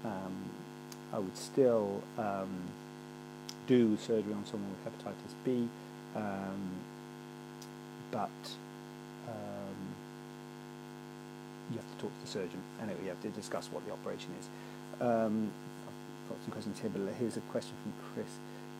um 0.05 0.35
I 1.15 1.19
would 1.19 1.37
still 1.37 2.01
um, 2.17 2.49
do 3.67 3.97
surgery 3.97 4.33
on 4.33 4.45
someone 4.45 4.69
with 4.71 4.93
hepatitis 4.93 5.33
B, 5.45 5.69
um, 6.13 6.71
but 8.11 8.29
um, 9.29 9.95
you 11.71 11.77
have 11.77 11.89
to 11.95 12.01
talk 12.01 12.11
to 12.11 12.21
the 12.25 12.27
surgeon. 12.27 12.61
Anyway, 12.81 12.99
you 13.03 13.09
have 13.09 13.21
to 13.21 13.29
discuss 13.29 13.69
what 13.71 13.85
the 13.85 13.93
operation 13.93 14.31
is. 14.39 14.49
Um, 15.01 15.51
I've 15.87 16.29
got 16.29 16.43
some 16.43 16.51
questions 16.51 16.79
here, 16.79 16.91
but 16.93 17.13
here's 17.17 17.37
a 17.37 17.41
question 17.51 17.75
from 17.83 17.93
Chris. 18.13 18.31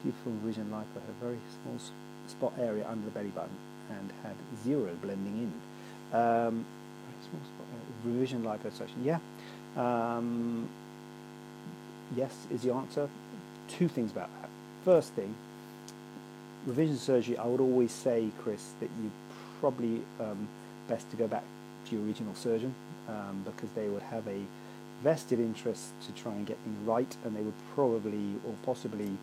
Do 0.03 0.09
you 0.09 0.13
feel 0.23 0.33
revision 0.33 0.65
lipo 0.65 0.99
had 0.99 1.09
a 1.09 1.23
very 1.23 1.39
small 1.63 1.79
spot 2.27 2.53
area 2.59 2.85
under 2.87 3.05
the 3.05 3.11
belly 3.11 3.29
button 3.29 3.55
and 3.89 4.11
had 4.23 4.35
zero 4.63 4.91
blending 5.01 5.37
in? 5.37 6.19
Um, 6.19 6.65
small 7.29 7.41
spot 7.43 7.67
area, 7.71 8.13
revision 8.13 8.43
liposuction, 8.43 9.05
yeah. 9.05 9.19
Um, 9.77 10.69
yes 12.15 12.35
is 12.51 12.61
the 12.61 12.73
answer. 12.73 13.09
Two 13.67 13.87
things 13.87 14.11
about 14.11 14.29
that. 14.41 14.49
First 14.83 15.13
thing, 15.13 15.33
revision 16.65 16.97
surgery, 16.97 17.37
I 17.37 17.45
would 17.45 17.61
always 17.61 17.91
say, 17.91 18.29
Chris, 18.43 18.73
that 18.79 18.89
you 19.01 19.11
probably 19.59 20.01
um, 20.19 20.47
best 20.87 21.09
to 21.11 21.17
go 21.17 21.27
back 21.27 21.43
to 21.85 21.95
your 21.95 22.05
original 22.05 22.35
surgeon 22.35 22.73
um, 23.07 23.43
because 23.45 23.69
they 23.71 23.87
would 23.87 24.03
have 24.03 24.27
a 24.27 24.41
vested 25.03 25.39
interest 25.39 25.89
to 26.05 26.11
try 26.13 26.31
and 26.33 26.45
get 26.45 26.57
things 26.59 26.77
right, 26.87 27.15
and 27.23 27.35
they 27.35 27.41
would 27.41 27.53
probably 27.73 28.35
or 28.45 28.53
possibly 28.63 29.17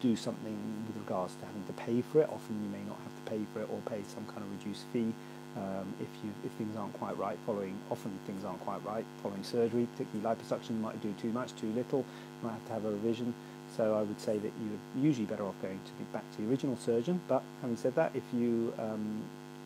do 0.00 0.16
something 0.16 0.56
with 0.86 0.96
regards 0.96 1.34
to 1.34 1.44
having 1.44 1.64
to 1.66 1.72
pay 1.74 2.00
for 2.00 2.22
it. 2.22 2.28
Often 2.32 2.62
you 2.62 2.70
may 2.70 2.84
not 2.88 2.96
have 3.04 3.24
to 3.24 3.30
pay 3.30 3.40
for 3.52 3.60
it 3.60 3.68
or 3.70 3.78
pay 3.90 4.02
some 4.14 4.24
kind 4.26 4.42
of 4.42 4.50
reduced 4.58 4.84
fee 4.92 5.12
um, 5.56 5.94
if 6.00 6.08
you 6.22 6.30
if 6.44 6.52
things 6.52 6.76
aren't 6.76 6.92
quite 6.94 7.16
right 7.18 7.38
following. 7.46 7.76
Often 7.90 8.18
things 8.26 8.44
aren't 8.44 8.60
quite 8.60 8.84
right 8.84 9.04
following 9.22 9.42
surgery, 9.42 9.88
particularly 9.92 10.36
liposuction. 10.36 10.80
Might 10.80 11.00
do 11.02 11.14
too 11.20 11.32
much, 11.32 11.54
too 11.56 11.72
little. 11.72 12.04
Might 12.42 12.52
have 12.52 12.66
to 12.66 12.72
have 12.72 12.84
a 12.84 12.90
revision. 12.90 13.34
So 13.76 13.94
I 13.94 14.02
would 14.02 14.20
say 14.20 14.38
that 14.38 14.52
you're 14.60 15.04
usually 15.04 15.26
better 15.26 15.44
off 15.44 15.54
going 15.62 15.78
to 15.78 15.92
the, 15.98 16.04
back 16.12 16.24
to 16.32 16.42
the 16.42 16.50
original 16.50 16.76
surgeon. 16.76 17.20
But 17.28 17.42
having 17.60 17.76
said 17.76 17.94
that, 17.94 18.12
if 18.14 18.24
you 18.32 18.72
um, 18.78 19.22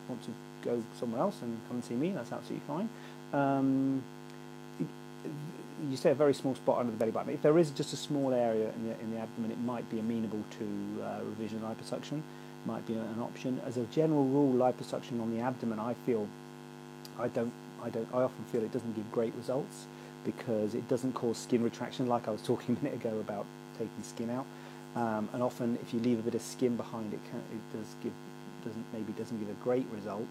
want 0.08 0.22
to 0.24 0.30
go 0.62 0.82
somewhere 0.98 1.20
else 1.22 1.36
and 1.42 1.58
come 1.68 1.76
and 1.76 1.84
see 1.84 1.94
me, 1.94 2.12
that's 2.12 2.32
absolutely 2.32 2.66
fine. 2.66 2.88
Um, 3.32 4.02
you 5.90 5.96
say 5.96 6.10
a 6.10 6.14
very 6.14 6.34
small 6.34 6.54
spot 6.54 6.78
under 6.78 6.92
the 6.92 6.98
belly 6.98 7.10
button. 7.10 7.32
If 7.32 7.42
there 7.42 7.58
is 7.58 7.70
just 7.70 7.92
a 7.92 7.96
small 7.96 8.32
area 8.32 8.70
in 8.70 8.88
the, 8.88 9.00
in 9.00 9.10
the 9.10 9.18
abdomen, 9.18 9.50
it 9.50 9.60
might 9.60 9.88
be 9.90 9.98
amenable 9.98 10.42
to 10.58 11.02
uh, 11.02 11.24
revision 11.24 11.60
liposuction. 11.60 12.22
Might 12.66 12.86
be 12.86 12.94
an 12.94 13.20
option. 13.20 13.60
As 13.66 13.76
a 13.76 13.84
general 13.84 14.24
rule, 14.24 14.54
liposuction 14.54 15.20
on 15.20 15.36
the 15.36 15.42
abdomen, 15.42 15.78
I 15.78 15.94
feel, 16.06 16.26
I 17.18 17.28
don't, 17.28 17.52
I 17.82 17.90
don't, 17.90 18.08
I 18.12 18.22
often 18.22 18.44
feel 18.50 18.62
it 18.62 18.72
doesn't 18.72 18.94
give 18.96 19.10
great 19.12 19.34
results 19.34 19.86
because 20.24 20.74
it 20.74 20.88
doesn't 20.88 21.12
cause 21.12 21.36
skin 21.36 21.62
retraction, 21.62 22.06
like 22.06 22.26
I 22.26 22.30
was 22.30 22.42
talking 22.46 22.76
a 22.76 22.84
minute 22.84 23.00
ago 23.00 23.18
about 23.20 23.44
taking 23.74 24.02
skin 24.02 24.30
out. 24.30 24.46
Um, 24.96 25.28
and 25.32 25.42
often, 25.42 25.78
if 25.82 25.92
you 25.92 26.00
leave 26.00 26.20
a 26.20 26.22
bit 26.22 26.34
of 26.34 26.42
skin 26.42 26.76
behind, 26.76 27.12
it 27.12 27.20
can, 27.30 27.40
it 27.40 27.76
does 27.76 27.94
give, 28.02 28.12
doesn't 28.64 28.84
maybe 28.92 29.12
doesn't 29.12 29.38
give 29.38 29.50
a 29.50 29.64
great 29.64 29.86
result. 29.92 30.28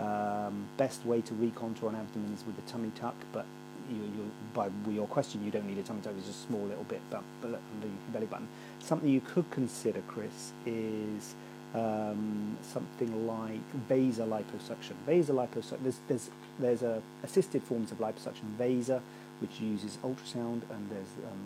Um, 0.00 0.66
best 0.78 1.04
way 1.04 1.20
to 1.20 1.34
recontour 1.34 1.90
an 1.90 1.96
abdomen 1.96 2.32
is 2.32 2.44
with 2.46 2.58
a 2.58 2.70
tummy 2.70 2.90
tuck, 2.96 3.14
but 3.32 3.44
you, 3.90 3.98
you, 3.98 4.30
by 4.54 4.68
your 4.90 5.06
question, 5.06 5.44
you 5.44 5.50
don't 5.50 5.66
need 5.66 5.78
a 5.78 5.82
tummy 5.82 6.00
tuck, 6.00 6.14
it's 6.16 6.26
just 6.26 6.44
a 6.44 6.46
small 6.46 6.62
little 6.62 6.84
bit 6.84 7.00
but 7.10 7.22
under 7.42 7.58
your 7.86 7.96
belly 8.12 8.26
button. 8.26 8.48
Something 8.78 9.10
you 9.10 9.20
could 9.20 9.50
consider, 9.50 10.00
Chris, 10.08 10.52
is 10.64 11.34
um, 11.74 12.56
something 12.62 13.26
like 13.26 13.60
VASER 13.88 14.24
liposuction. 14.24 14.94
VASER 15.06 15.32
liposuction, 15.32 15.82
there's, 15.82 16.00
there's, 16.08 16.30
there's 16.58 16.82
a 16.82 17.02
assisted 17.22 17.62
forms 17.62 17.92
of 17.92 17.98
liposuction, 17.98 18.56
VASER, 18.58 19.00
which 19.40 19.60
uses 19.60 19.98
ultrasound, 20.02 20.62
and 20.70 20.90
there's 20.90 21.14
um, 21.26 21.40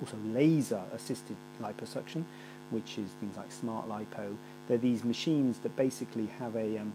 also 0.00 0.16
laser 0.32 0.80
assisted 0.94 1.36
liposuction, 1.60 2.24
which 2.70 2.98
is 2.98 3.08
things 3.20 3.36
like 3.36 3.50
smart 3.52 3.88
lipo. 3.88 4.36
They're 4.68 4.78
these 4.78 5.04
machines 5.04 5.58
that 5.58 5.76
basically 5.76 6.26
have 6.38 6.56
a, 6.56 6.78
um, 6.78 6.92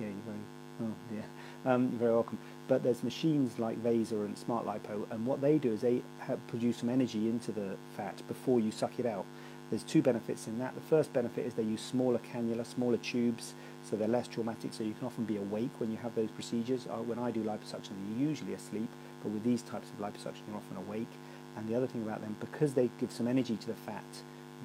yeah, 0.00 0.08
you're 0.08 0.16
very, 0.26 0.38
oh 0.82 0.94
yeah, 1.14 1.72
um, 1.72 1.88
you're 1.90 2.00
very 2.00 2.12
welcome. 2.12 2.38
But 2.66 2.82
there's 2.82 3.04
machines 3.04 3.58
like 3.58 3.76
VASER 3.78 4.24
and 4.24 4.36
smart 4.36 4.66
lipo, 4.66 5.08
and 5.10 5.24
what 5.26 5.40
they 5.40 5.58
do 5.58 5.72
is 5.72 5.82
they 5.82 6.02
produce 6.48 6.78
some 6.78 6.88
energy 6.88 7.28
into 7.28 7.52
the 7.52 7.76
fat 7.96 8.20
before 8.26 8.58
you 8.58 8.72
suck 8.72 8.98
it 8.98 9.06
out. 9.06 9.24
There's 9.70 9.82
two 9.82 10.00
benefits 10.00 10.46
in 10.46 10.58
that. 10.60 10.74
The 10.74 10.80
first 10.80 11.12
benefit 11.12 11.44
is 11.44 11.54
they 11.54 11.62
use 11.62 11.80
smaller 11.80 12.20
cannula, 12.32 12.64
smaller 12.64 12.98
tubes, 12.98 13.54
so 13.88 13.96
they're 13.96 14.06
less 14.06 14.28
traumatic, 14.28 14.72
so 14.72 14.84
you 14.84 14.94
can 14.94 15.06
often 15.06 15.24
be 15.24 15.36
awake 15.36 15.70
when 15.78 15.90
you 15.90 15.96
have 15.98 16.14
those 16.14 16.30
procedures. 16.30 16.86
Uh, 16.86 17.02
when 17.02 17.18
I 17.18 17.30
do 17.30 17.42
liposuction, 17.42 17.90
you're 18.16 18.28
usually 18.28 18.54
asleep, 18.54 18.88
but 19.22 19.32
with 19.32 19.42
these 19.42 19.62
types 19.62 19.88
of 19.90 19.98
liposuction, 19.98 20.42
you're 20.48 20.56
often 20.56 20.76
awake. 20.76 21.08
And 21.56 21.68
the 21.68 21.74
other 21.74 21.86
thing 21.86 22.02
about 22.02 22.20
them, 22.20 22.36
because 22.38 22.74
they 22.74 22.90
give 23.00 23.10
some 23.10 23.26
energy 23.26 23.56
to 23.56 23.66
the 23.66 23.74
fat, 23.74 24.04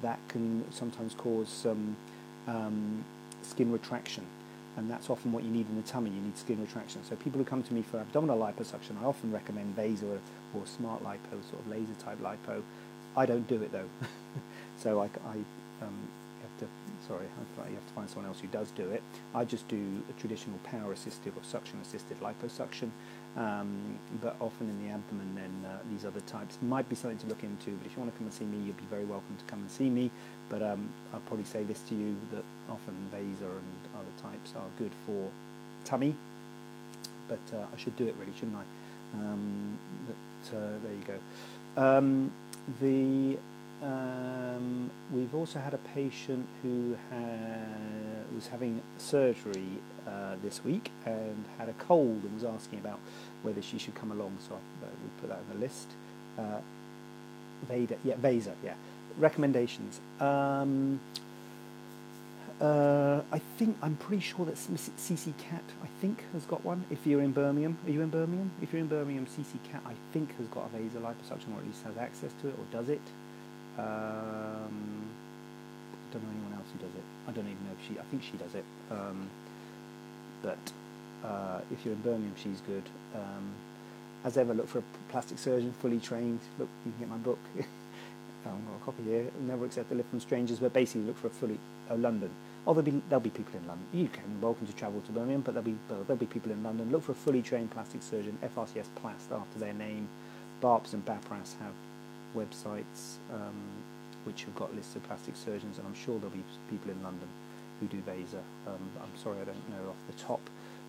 that 0.02 0.18
can 0.28 0.64
sometimes 0.70 1.14
cause 1.14 1.48
some 1.48 1.96
um, 2.46 3.04
skin 3.42 3.72
retraction. 3.72 4.24
And 4.76 4.90
that's 4.90 5.10
often 5.10 5.32
what 5.32 5.44
you 5.44 5.50
need 5.50 5.68
in 5.68 5.76
the 5.76 5.86
tummy. 5.86 6.10
You 6.10 6.20
need 6.20 6.38
skin 6.38 6.60
retraction. 6.60 7.04
So 7.04 7.14
people 7.16 7.38
who 7.38 7.44
come 7.44 7.62
to 7.62 7.74
me 7.74 7.82
for 7.82 7.98
abdominal 7.98 8.38
liposuction, 8.38 9.00
I 9.02 9.04
often 9.04 9.30
recommend 9.32 9.76
VASER 9.76 10.06
or, 10.06 10.20
or 10.54 10.66
smart 10.66 11.04
lipo, 11.04 11.42
sort 11.50 11.60
of 11.60 11.68
laser 11.68 11.94
type 11.98 12.18
lipo. 12.22 12.62
I 13.16 13.26
don't 13.26 13.46
do 13.48 13.62
it 13.62 13.72
though. 13.72 13.88
so 14.78 15.00
I, 15.00 15.04
I 15.28 15.36
um, 15.82 16.08
have 16.42 16.58
to, 16.60 16.66
sorry, 17.06 17.24
you 17.68 17.74
have 17.74 17.86
to 17.86 17.92
find 17.94 18.08
someone 18.08 18.26
else 18.28 18.40
who 18.40 18.48
does 18.48 18.70
do 18.70 18.88
it. 18.90 19.02
I 19.34 19.44
just 19.44 19.68
do 19.68 20.02
a 20.08 20.20
traditional 20.20 20.58
power 20.64 20.92
assisted 20.92 21.32
or 21.36 21.42
suction 21.42 21.78
assisted 21.82 22.18
liposuction. 22.20 22.90
Um, 23.34 23.98
but 24.20 24.36
often 24.40 24.68
in 24.68 24.86
the 24.86 24.92
abdomen, 24.92 25.34
then 25.34 25.70
uh, 25.70 25.78
these 25.90 26.04
other 26.04 26.20
types 26.20 26.58
might 26.60 26.88
be 26.88 26.94
something 26.94 27.18
to 27.18 27.26
look 27.26 27.42
into. 27.42 27.70
But 27.70 27.86
if 27.86 27.96
you 27.96 28.02
want 28.02 28.12
to 28.12 28.18
come 28.18 28.26
and 28.26 28.34
see 28.34 28.44
me, 28.44 28.58
you'll 28.58 28.74
be 28.74 28.90
very 28.90 29.04
welcome 29.04 29.36
to 29.38 29.44
come 29.44 29.60
and 29.60 29.70
see 29.70 29.88
me. 29.88 30.10
But 30.48 30.62
um, 30.62 30.90
I'll 31.14 31.20
probably 31.20 31.46
say 31.46 31.62
this 31.64 31.80
to 31.88 31.94
you 31.94 32.16
that 32.32 32.44
often 32.68 32.94
Vaser 33.12 33.50
and 33.50 33.72
other 33.94 34.14
types 34.22 34.52
are 34.56 34.68
good 34.78 34.92
for 35.06 35.30
tummy. 35.84 36.14
But 37.28 37.40
uh, 37.54 37.64
I 37.74 37.78
should 37.78 37.96
do 37.96 38.06
it 38.06 38.14
really, 38.18 38.32
shouldn't 38.34 38.56
I? 38.56 39.18
Um, 39.18 39.78
but 40.06 40.56
uh, 40.56 40.60
there 40.82 40.92
you 40.92 41.04
go. 41.06 41.18
Um, 41.82 42.32
the 42.80 43.38
um, 43.82 44.90
we've 45.12 45.34
also 45.34 45.58
had 45.58 45.74
a 45.74 45.78
patient 45.78 46.46
who 46.62 46.96
was 48.34 48.48
having 48.48 48.80
surgery 48.98 49.66
uh, 50.06 50.34
this 50.42 50.64
week 50.64 50.90
and 51.04 51.44
had 51.58 51.68
a 51.68 51.72
cold 51.74 52.22
and 52.24 52.34
was 52.34 52.44
asking 52.44 52.78
about 52.78 52.98
whether 53.42 53.62
she 53.62 53.78
should 53.78 53.94
come 53.94 54.10
along. 54.10 54.36
So 54.48 54.54
I, 54.54 54.86
uh, 54.86 54.88
we 55.02 55.20
put 55.20 55.28
that 55.30 55.38
on 55.38 55.46
the 55.52 55.58
list. 55.60 55.88
Uh, 56.38 56.60
Veda, 57.68 57.96
yeah, 58.04 58.16
VASER, 58.16 58.54
yeah. 58.64 58.74
Recommendations. 59.18 60.00
Um, 60.20 61.00
uh, 62.62 63.22
I 63.32 63.40
think 63.58 63.76
I'm 63.82 63.96
pretty 63.96 64.22
sure 64.22 64.46
that 64.46 64.54
CC 64.54 65.36
Cat 65.36 65.64
I 65.82 65.88
think 66.00 66.22
has 66.32 66.44
got 66.44 66.64
one. 66.64 66.84
If 66.90 67.04
you're 67.04 67.20
in 67.20 67.32
Birmingham, 67.32 67.76
are 67.84 67.90
you 67.90 68.02
in 68.02 68.08
Birmingham? 68.08 68.52
If 68.62 68.72
you're 68.72 68.80
in 68.80 68.86
Birmingham, 68.86 69.26
CC 69.26 69.58
Cat 69.70 69.82
I 69.84 69.94
think 70.12 70.36
has 70.38 70.46
got 70.46 70.70
a 70.72 70.78
VASER 70.78 71.00
liposuction 71.00 71.54
or 71.54 71.58
at 71.58 71.66
least 71.66 71.82
has 71.84 71.96
access 71.96 72.30
to 72.40 72.48
it 72.48 72.54
or 72.56 72.64
does 72.70 72.88
it. 72.88 73.00
Um, 73.78 75.08
I 75.90 76.12
don't 76.12 76.22
know 76.22 76.30
anyone 76.30 76.52
else 76.56 76.68
who 76.72 76.78
does 76.78 76.94
it. 76.94 77.02
I 77.26 77.32
don't 77.32 77.46
even 77.46 77.64
know 77.64 77.72
if 77.80 77.88
she. 77.88 77.98
I 77.98 78.04
think 78.04 78.22
she 78.22 78.36
does 78.36 78.54
it. 78.54 78.64
Um, 78.92 79.28
but 80.40 80.72
uh, 81.24 81.60
if 81.72 81.84
you're 81.84 81.94
in 81.94 82.00
Birmingham, 82.02 82.34
she's 82.36 82.60
good. 82.60 82.84
Um, 83.12 83.50
as 84.24 84.38
ever, 84.38 84.54
look 84.54 84.68
for 84.68 84.78
a 84.78 84.84
plastic 85.08 85.38
surgeon, 85.38 85.74
fully 85.80 85.98
trained. 85.98 86.38
Look, 86.60 86.68
you 86.86 86.92
can 86.92 87.00
get 87.00 87.08
my 87.08 87.16
book. 87.16 87.40
I've 88.46 88.66
got 88.66 88.76
a 88.80 88.84
copy 88.84 89.02
here. 89.02 89.26
Never 89.40 89.64
accept 89.64 89.90
a 89.90 89.94
lift 89.96 90.10
from 90.10 90.20
strangers, 90.20 90.60
but 90.60 90.72
basically 90.72 91.02
look 91.02 91.18
for 91.18 91.26
a 91.26 91.30
fully 91.30 91.58
uh, 91.90 91.96
London. 91.96 92.30
Oh, 92.64 92.74
there'll 92.74 92.90
be 92.90 93.02
there'll 93.08 93.20
be 93.20 93.30
people 93.30 93.58
in 93.58 93.66
London. 93.66 93.86
You 93.92 94.08
can 94.08 94.40
welcome 94.40 94.66
to 94.66 94.72
travel 94.72 95.00
to 95.00 95.12
Birmingham, 95.12 95.40
but 95.40 95.54
there'll 95.54 95.68
be 95.68 95.76
there'll 95.88 96.16
be 96.16 96.26
people 96.26 96.52
in 96.52 96.62
London. 96.62 96.92
Look 96.92 97.02
for 97.02 97.12
a 97.12 97.14
fully 97.14 97.42
trained 97.42 97.72
plastic 97.72 98.02
surgeon, 98.02 98.38
FRCS 98.42 98.86
Plast 98.96 99.32
after 99.32 99.58
their 99.58 99.72
name. 99.72 100.08
BAAPS 100.62 100.92
and 100.92 101.04
BAPRAS 101.04 101.56
have 101.58 101.74
websites 102.36 103.16
um, 103.32 103.60
which 104.24 104.44
have 104.44 104.54
got 104.54 104.74
lists 104.74 104.94
of 104.94 105.02
plastic 105.04 105.34
surgeons, 105.36 105.78
and 105.78 105.86
I'm 105.86 105.94
sure 105.94 106.18
there'll 106.18 106.30
be 106.36 106.44
people 106.70 106.92
in 106.92 107.02
London 107.02 107.28
who 107.80 107.86
do 107.88 108.00
VASER. 108.02 108.42
Um, 108.68 108.78
I'm 109.02 109.16
sorry 109.20 109.40
I 109.40 109.44
don't 109.44 109.70
know 109.70 109.90
off 109.90 109.96
the 110.06 110.22
top 110.22 110.40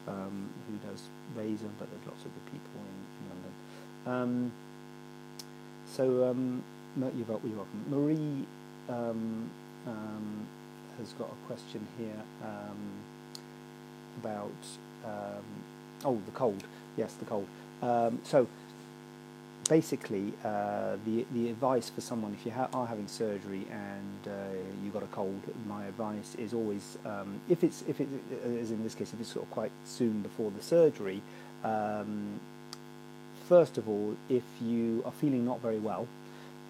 um, 0.07 0.49
who 0.67 0.77
does 0.87 1.01
VASER, 1.35 1.69
but 1.79 1.89
there's 1.89 2.05
lots 2.05 2.23
of 2.23 2.31
good 2.35 2.51
people 2.51 2.69
in, 2.85 2.97
in 3.17 3.29
London. 3.33 3.51
Um, 4.05 4.51
so 5.87 6.29
um, 6.29 6.63
you're, 6.97 7.25
welcome. 7.25 7.85
Marie 7.89 8.45
um, 8.89 9.49
has 10.99 11.11
got 11.13 11.29
a 11.29 11.47
question 11.47 11.87
here 11.97 12.23
about 14.19 14.51
oh 16.05 16.21
the 16.25 16.31
cold. 16.33 16.63
Yes, 16.97 17.13
the 17.13 17.25
cold. 17.25 17.47
so 18.23 18.47
basically, 19.69 20.33
uh, 20.43 20.97
the 21.05 21.25
the 21.33 21.49
advice 21.49 21.89
for 21.89 22.01
someone 22.01 22.35
if 22.39 22.45
you 22.45 22.51
ha- 22.51 22.69
are 22.73 22.87
having 22.87 23.07
surgery 23.07 23.65
and 23.71 24.27
uh, 24.27 24.31
you 24.83 24.89
got 24.91 25.03
a 25.03 25.07
cold, 25.07 25.41
my 25.67 25.85
advice 25.85 26.35
is 26.35 26.53
always 26.53 26.97
um, 27.05 27.39
if 27.49 27.63
it's 27.63 27.83
if 27.87 27.99
it 28.01 28.07
is 28.45 28.71
in 28.71 28.83
this 28.83 28.95
case 28.95 29.13
if 29.13 29.19
it's 29.19 29.31
sort 29.31 29.45
of 29.45 29.51
quite 29.51 29.71
soon 29.85 30.21
before 30.21 30.51
the 30.51 30.63
surgery. 30.63 31.21
Um, 31.63 32.39
first 33.47 33.77
of 33.77 33.87
all, 33.87 34.15
if 34.29 34.43
you 34.61 35.01
are 35.05 35.11
feeling 35.11 35.45
not 35.45 35.61
very 35.61 35.79
well 35.79 36.07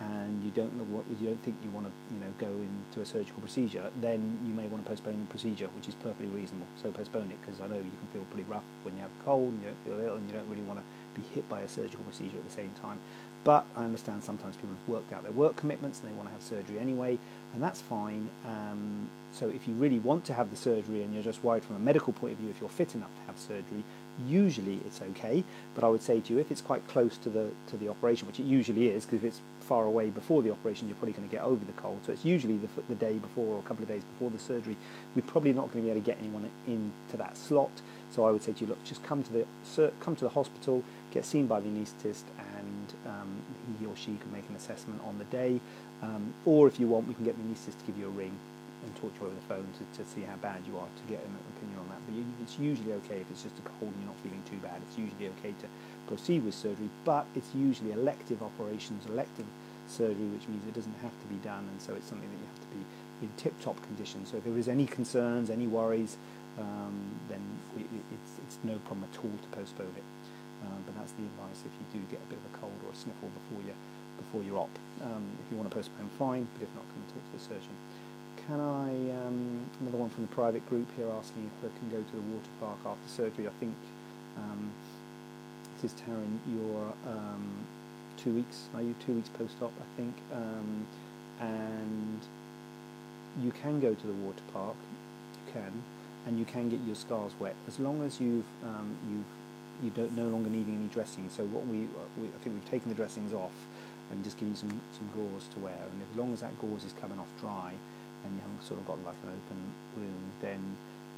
and 0.04 0.44
you 0.44 0.52
don't 0.52 0.74
know 0.76 0.84
what 0.86 1.06
you 1.20 1.28
don't 1.28 1.42
think 1.44 1.56
you 1.64 1.70
want 1.72 1.88
to 1.88 1.94
you 2.14 2.20
know 2.20 2.32
go 2.38 2.48
into 2.48 3.02
a 3.02 3.06
surgical 3.06 3.40
procedure, 3.42 3.90
then 4.02 4.40
you 4.46 4.54
may 4.54 4.68
want 4.68 4.84
to 4.84 4.90
postpone 4.90 5.20
the 5.20 5.32
procedure, 5.32 5.68
which 5.76 5.88
is 5.88 5.96
perfectly 5.96 6.28
reasonable. 6.28 6.68
So 6.82 6.92
postpone 6.92 7.32
it 7.32 7.40
because 7.42 7.62
I 7.62 7.68
know 7.68 7.78
you 7.78 7.96
can 8.02 8.10
feel 8.12 8.26
pretty 8.32 8.48
rough 8.50 8.64
when 8.84 8.96
you 8.96 9.02
have 9.02 9.12
a 9.12 9.24
cold 9.24 9.54
and 9.54 9.62
you 9.62 9.68
don't 9.70 9.82
feel 9.86 10.08
ill 10.08 10.16
and 10.16 10.28
you 10.28 10.36
don't 10.36 10.50
really 10.50 10.64
want 10.64 10.80
to 10.80 10.86
be 11.20 11.26
hit 11.34 11.48
by 11.48 11.62
a 11.62 11.68
surgical 11.68 12.04
procedure 12.04 12.38
at 12.38 12.46
the 12.46 12.56
same 12.56 12.72
time. 12.82 13.00
But 13.44 13.66
I 13.76 13.84
understand 13.84 14.24
sometimes 14.24 14.56
people 14.56 14.76
have 14.76 14.88
worked 14.88 15.12
out 15.12 15.24
their 15.24 15.34
work 15.34 15.58
commitments 15.58 16.00
and 16.00 16.10
they 16.10 16.16
want 16.16 16.30
to 16.30 16.34
have 16.34 16.42
surgery 16.42 16.80
anyway, 16.80 17.20
and 17.54 17.62
that's 17.62 17.82
fine. 17.82 18.30
Um, 18.48 19.10
so 19.34 19.50
if 19.50 19.68
you 19.68 19.74
really 19.74 20.00
want 20.00 20.24
to 20.26 20.34
have 20.34 20.50
the 20.50 20.56
surgery 20.56 21.04
and 21.04 21.14
you're 21.14 21.24
just 21.24 21.44
worried 21.44 21.66
from 21.66 21.76
a 21.76 21.80
medical 21.80 22.14
point 22.14 22.34
of 22.34 22.40
view, 22.40 22.50
if 22.50 22.62
you're 22.62 22.70
fit 22.70 22.96
enough 22.96 23.14
to 23.20 23.22
have 23.28 23.38
surgery, 23.38 23.84
usually 24.28 24.80
it's 24.86 25.02
okay. 25.02 25.44
But 25.76 25.84
I 25.84 25.90
would 25.90 26.02
say 26.02 26.20
to 26.20 26.34
you, 26.34 26.40
if 26.40 26.52
it's 26.52 26.62
quite 26.62 26.88
close 26.88 27.18
to 27.18 27.30
the 27.30 27.50
to 27.68 27.78
the 27.78 27.90
operation, 27.90 28.28
which 28.28 28.40
it 28.40 28.46
usually 28.46 28.90
is, 28.90 29.06
because 29.06 29.20
if 29.20 29.26
it's 29.26 29.42
far 29.62 29.86
away 29.86 30.10
before 30.10 30.42
the 30.42 30.52
operation, 30.52 30.88
you're 30.88 30.96
probably 30.98 31.14
going 31.14 31.28
to 31.28 31.36
get 31.36 31.44
over 31.44 31.64
the 31.64 31.72
cold. 31.74 32.00
So 32.06 32.12
it's 32.12 32.26
usually 32.26 32.58
the, 32.58 32.68
the 32.90 32.96
day 32.96 33.14
before 33.14 33.56
or 33.56 33.60
a 33.60 33.64
couple 33.64 33.84
of 33.84 33.90
days 33.90 34.04
before 34.04 34.30
the 34.30 34.40
surgery. 34.40 34.76
We're 35.16 35.22
probably 35.24 35.54
not 35.54 35.72
going 35.72 35.84
to 35.86 35.88
be 35.88 35.90
able 35.92 36.02
to 36.02 36.06
get 36.06 36.18
anyone 36.20 36.50
into 36.68 37.18
that 37.18 37.38
slot. 37.38 37.72
So 38.12 38.26
I 38.26 38.32
would 38.32 38.44
say 38.44 38.54
to 38.54 38.62
you, 38.62 38.68
look, 38.68 38.84
just 38.84 39.04
come 39.04 39.24
to 39.24 39.34
the 39.34 39.92
come 40.00 40.16
to 40.16 40.24
the 40.24 40.30
hospital, 40.30 40.84
get 41.12 41.26
seen 41.26 41.48
by 41.48 41.60
the 41.60 41.70
anaesthetist, 41.70 42.24
and 42.58 42.94
um, 43.08 43.42
he 43.80 43.86
or 43.86 43.96
she 43.96 44.18
can 44.18 44.32
make 44.32 44.48
an 44.50 44.56
assessment 44.56 45.02
on 45.06 45.18
the 45.18 45.26
day. 45.26 45.60
Um, 46.02 46.34
or 46.46 46.68
if 46.68 46.80
you 46.80 46.88
want, 46.88 47.08
we 47.08 47.14
can 47.14 47.24
get 47.24 47.36
the 47.38 47.44
anaesthetist 47.44 47.80
to 47.80 47.86
give 47.88 47.98
you 47.98 48.08
a 48.08 48.12
ring 48.12 48.38
and 48.84 48.96
talk 48.98 49.14
to 49.16 49.22
you 49.22 49.28
over 49.28 49.36
the 49.36 49.48
phone 49.48 49.68
to, 49.80 50.04
to 50.04 50.10
see 50.10 50.22
how 50.22 50.36
bad 50.38 50.62
you 50.68 50.78
are 50.78 50.86
to 50.86 51.04
get 51.10 51.24
an 51.24 51.36
opinion 51.56 51.73
But 52.06 52.16
it's 52.44 52.60
usually 52.60 52.94
okay 52.94 53.22
if 53.22 53.32
it's 53.32 53.44
just 53.44 53.58
a 53.60 53.66
cold 53.80 53.92
and 53.92 53.98
you're 54.00 54.12
not 54.12 54.20
feeling 54.24 54.44
too 54.50 54.58
bad. 54.58 54.82
It's 54.88 54.98
usually 54.98 55.28
okay 55.40 55.54
to 55.62 55.68
proceed 56.08 56.44
with 56.44 56.54
surgery, 56.54 56.90
but 57.06 57.26
it's 57.36 57.50
usually 57.56 57.92
elective 57.92 58.44
operations, 58.44 59.06
elective 59.08 59.46
surgery, 59.88 60.28
which 60.36 60.48
means 60.48 60.64
it 60.68 60.74
doesn't 60.74 60.98
have 61.02 61.12
to 61.12 61.28
be 61.28 61.40
done, 61.44 61.68
and 61.70 61.82
so 61.82 61.94
it's 61.94 62.08
something 62.08 62.28
that 62.28 62.40
you 62.40 62.48
have 62.48 62.62
to 62.64 62.72
be 62.76 62.84
in 63.24 63.30
tip-top 63.38 63.82
condition. 63.84 64.26
So 64.26 64.38
if 64.38 64.44
there 64.44 64.58
is 64.58 64.68
any 64.68 64.86
concerns, 64.86 65.50
any 65.50 65.68
worries, 65.68 66.18
um, 66.60 66.96
then 67.30 67.42
we, 67.76 67.84
it's, 67.84 68.32
it's 68.48 68.58
no 68.64 68.78
problem 68.86 69.08
at 69.12 69.18
all 69.24 69.32
to 69.32 69.50
postpone 69.56 69.94
it. 69.96 70.08
Um, 70.64 70.80
but 70.86 70.96
that's 70.96 71.12
the 71.20 71.24
advice 71.24 71.60
if 71.68 71.74
you 71.76 72.00
do 72.00 72.02
get 72.08 72.20
a 72.24 72.28
bit 72.32 72.40
of 72.40 72.46
a 72.54 72.58
cold 72.58 72.80
or 72.88 72.92
a 72.92 72.96
sniffle 72.96 73.30
before 73.36 73.64
you 73.68 73.76
before 74.16 74.44
your 74.44 74.60
op. 74.60 74.70
Um, 75.02 75.26
if 75.44 75.52
you 75.52 75.58
want 75.58 75.70
to 75.70 75.76
postpone, 75.76 76.10
fine, 76.20 76.48
but 76.54 76.64
if 76.64 76.72
not, 76.76 76.86
come 76.88 77.02
and 77.02 77.10
talk 77.10 77.24
to 77.26 77.34
the 77.34 77.44
surgeon. 77.44 77.76
Can 78.48 78.60
I, 78.60 78.90
um, 79.24 79.66
another 79.80 79.98
one 79.98 80.10
from 80.10 80.24
the 80.28 80.36
private 80.36 80.68
group 80.68 80.88
here 80.98 81.08
asking 81.18 81.50
if 81.50 81.72
I 81.72 81.80
can 81.80 81.90
go 81.90 82.04
to 82.04 82.12
the 82.12 82.22
water 82.28 82.50
park 82.60 82.78
after 82.86 83.08
surgery. 83.08 83.48
I 83.48 83.52
think 83.58 83.74
um, 84.36 84.70
this 85.82 85.94
is 85.94 86.02
Taryn, 86.02 86.40
you're 86.52 86.94
um, 87.08 87.66
two 88.18 88.34
weeks, 88.34 88.68
are 88.76 88.82
you 88.82 88.96
two 89.06 89.14
weeks 89.14 89.30
post-op, 89.30 89.72
I 89.80 89.88
think, 89.96 90.16
um, 90.34 90.86
and 91.40 92.20
you 93.42 93.52
can 93.52 93.80
go 93.80 93.94
to 93.94 94.08
the 94.08 94.14
water 94.14 94.44
park, 94.52 94.76
you 95.48 95.54
can, 95.54 95.82
and 96.28 96.38
you 96.38 96.44
can 96.44 96.68
get 96.68 96.82
your 96.82 96.96
scars 96.96 97.32
wet 97.40 97.56
as 97.70 97.80
long 97.80 98.04
as 98.04 98.20
you've 98.20 98.46
um, 98.64 98.98
you've 99.10 99.32
you 99.84 99.90
don't 99.90 100.16
no 100.16 100.28
longer 100.28 100.50
needing 100.50 100.76
any 100.76 100.88
dressing. 100.88 101.30
So 101.30 101.44
what 101.46 101.66
we, 101.66 101.88
we 102.20 102.28
I 102.28 102.44
think 102.44 102.56
we've 102.56 102.70
taken 102.70 102.90
the 102.90 102.96
dressings 102.96 103.34
off 103.34 103.52
and 104.12 104.22
just 104.24 104.38
given 104.38 104.56
some 104.56 104.82
some 104.98 105.10
gauze 105.16 105.48
to 105.54 105.60
wear, 105.60 105.80
and 105.80 106.02
as 106.12 106.18
long 106.18 106.34
as 106.34 106.42
that 106.42 106.60
gauze 106.60 106.84
is 106.84 106.94
coming 107.00 107.20
off 107.20 107.28
dry 107.40 107.74
and 108.24 108.34
you 108.36 108.42
haven't 108.42 108.64
sort 108.64 108.80
of 108.80 108.88
got 108.88 108.98
like 109.06 109.16
an 109.24 109.30
open 109.30 109.60
wound, 109.98 110.32
then 110.42 110.62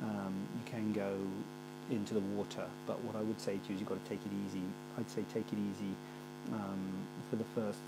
um, 0.04 0.34
you 0.56 0.72
can 0.72 0.94
go 0.94 1.14
into 1.90 2.14
the 2.14 2.20
water. 2.20 2.66
But 2.88 3.04
what 3.04 3.16
I 3.16 3.22
would 3.22 3.40
say 3.40 3.58
to 3.58 3.68
you 3.70 3.76
is 3.76 3.80
you've 3.80 3.90
got 3.90 4.04
to 4.04 4.10
take 4.10 4.20
it 4.26 4.32
easy. 4.48 4.64
I'd 4.98 5.10
say 5.10 5.24
take 5.34 5.46
it 5.52 5.60
easy 5.60 5.94
um, 6.54 7.06
for 7.30 7.36
the 7.36 7.46
first 7.56 7.80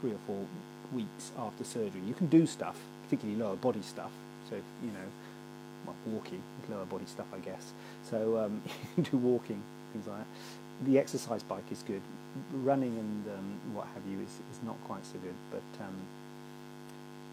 three 0.00 0.12
or 0.12 0.20
four 0.26 0.44
weeks 0.92 1.32
after 1.38 1.64
surgery. 1.64 2.00
You 2.06 2.14
can 2.14 2.26
do 2.26 2.46
stuff, 2.46 2.78
particularly 3.04 3.40
lower 3.40 3.56
body 3.56 3.82
stuff. 3.82 4.10
So 4.50 4.56
you 4.56 4.90
know, 4.90 5.08
well, 5.86 5.96
walking 6.06 6.42
lower 6.68 6.84
body 6.84 7.06
stuff, 7.06 7.26
I 7.32 7.38
guess. 7.38 7.72
So 8.08 8.38
um, 8.38 8.62
you 8.96 9.02
can 9.02 9.04
do 9.04 9.16
walking, 9.16 9.62
things 9.92 10.06
like 10.06 10.18
that. 10.18 10.26
The 10.84 10.98
exercise 10.98 11.42
bike 11.42 11.70
is 11.70 11.82
good. 11.82 12.02
Running 12.52 12.98
and 12.98 13.26
um, 13.28 13.74
what 13.74 13.86
have 13.94 14.02
you 14.10 14.18
is, 14.20 14.30
is 14.50 14.58
not 14.64 14.76
quite 14.84 15.04
so 15.04 15.18
good, 15.18 15.34
but 15.50 15.62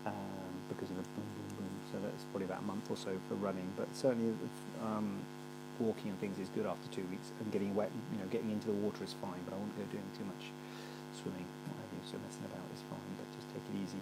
um, 0.05 0.53
because 0.69 0.89
of 0.89 0.97
the 0.97 1.07
boom, 1.15 1.27
boom, 1.35 1.49
boom. 1.57 1.75
So 1.91 1.97
that's 2.03 2.23
probably 2.31 2.45
about 2.45 2.61
a 2.61 2.67
month 2.67 2.89
or 2.91 2.97
so 2.97 3.11
for 3.27 3.35
running. 3.35 3.67
But 3.75 3.87
certainly 3.95 4.35
um, 4.83 5.19
walking 5.79 6.11
and 6.11 6.19
things 6.19 6.37
is 6.39 6.49
good 6.49 6.65
after 6.65 6.87
two 6.91 7.05
weeks, 7.09 7.31
and 7.39 7.51
getting 7.51 7.73
wet, 7.75 7.91
you 8.11 8.19
know, 8.19 8.27
getting 8.29 8.51
into 8.51 8.67
the 8.67 8.77
water 8.79 9.03
is 9.03 9.13
fine. 9.19 9.39
But 9.45 9.55
I 9.55 9.57
won't 9.57 9.75
go 9.77 9.83
doing 9.91 10.09
too 10.17 10.25
much 10.25 10.51
swimming, 11.19 11.47
what 11.67 11.75
have 11.79 11.91
you. 11.91 12.03
So 12.05 12.15
messing 12.23 12.45
about 12.45 12.63
is 12.75 12.83
fine, 12.87 13.11
but 13.17 13.27
just 13.35 13.47
take 13.51 13.63
it 13.63 13.75
easy. 13.81 14.01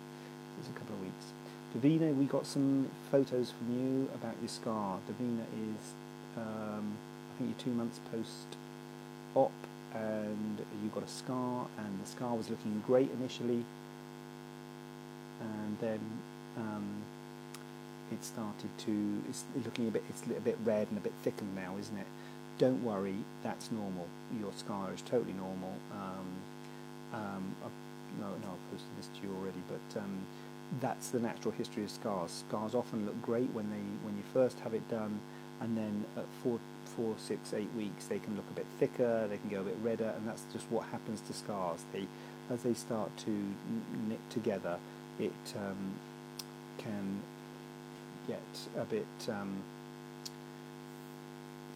It's 0.59 0.69
a 0.69 0.77
couple 0.77 0.95
of 0.95 1.01
weeks. 1.01 1.33
Davina, 1.75 2.15
we 2.15 2.25
got 2.25 2.45
some 2.45 2.89
photos 3.11 3.51
from 3.51 3.67
you 3.77 4.09
about 4.15 4.35
your 4.41 4.49
scar. 4.49 4.99
Davina 5.09 5.45
is, 5.53 5.93
um, 6.37 6.97
I 6.97 7.37
think 7.37 7.49
you're 7.51 7.63
two 7.63 7.77
months 7.77 7.99
post-op, 8.11 9.51
and 9.93 10.65
you 10.81 10.89
got 10.89 11.03
a 11.03 11.07
scar, 11.07 11.67
and 11.77 11.99
the 12.01 12.07
scar 12.07 12.35
was 12.35 12.49
looking 12.49 12.83
great 12.87 13.11
initially, 13.11 13.65
then 15.79 15.99
um, 16.57 17.03
it 18.11 18.23
started 18.23 18.69
to, 18.85 19.21
it's 19.29 19.43
looking 19.63 19.87
a 19.87 19.91
bit, 19.91 20.03
it's 20.09 20.23
a 20.23 20.41
bit 20.41 20.57
red 20.63 20.87
and 20.89 20.97
a 20.97 21.01
bit 21.01 21.13
thickened 21.23 21.55
now, 21.55 21.75
isn't 21.79 21.97
it? 21.97 22.07
Don't 22.57 22.83
worry, 22.83 23.17
that's 23.43 23.71
normal. 23.71 24.07
Your 24.39 24.51
scar 24.55 24.93
is 24.93 25.01
totally 25.01 25.33
normal. 25.33 25.73
Um, 25.91 26.27
um, 27.13 27.55
no, 28.19 28.27
no, 28.27 28.33
I've 28.33 28.71
posted 28.71 28.97
this 28.97 29.09
to 29.15 29.27
you 29.27 29.35
already, 29.35 29.61
but 29.67 29.99
um, 29.99 30.17
that's 30.81 31.09
the 31.09 31.19
natural 31.19 31.53
history 31.53 31.83
of 31.83 31.89
scars. 31.89 32.43
Scars 32.47 32.75
often 32.75 33.05
look 33.05 33.21
great 33.21 33.49
when 33.51 33.69
they 33.69 34.05
when 34.05 34.17
you 34.17 34.23
first 34.33 34.59
have 34.61 34.73
it 34.73 34.87
done, 34.89 35.19
and 35.61 35.77
then 35.77 36.05
at 36.15 36.25
four, 36.43 36.59
four, 36.95 37.15
six, 37.17 37.53
eight 37.53 37.71
weeks 37.75 38.05
they 38.05 38.19
can 38.19 38.35
look 38.35 38.45
a 38.49 38.53
bit 38.53 38.65
thicker, 38.79 39.27
they 39.27 39.37
can 39.37 39.49
go 39.49 39.61
a 39.61 39.63
bit 39.63 39.77
redder, 39.83 40.13
and 40.17 40.27
that's 40.27 40.43
just 40.51 40.65
what 40.69 40.85
happens 40.87 41.21
to 41.21 41.33
scars. 41.33 41.83
They, 41.93 42.07
as 42.49 42.63
they 42.63 42.73
start 42.73 43.15
to 43.25 43.31
knit 44.07 44.19
together, 44.29 44.77
it 45.19 45.53
um, 45.55 45.93
can 46.77 47.21
get 48.27 48.41
a 48.77 48.85
bit. 48.85 49.07
Um, 49.29 49.63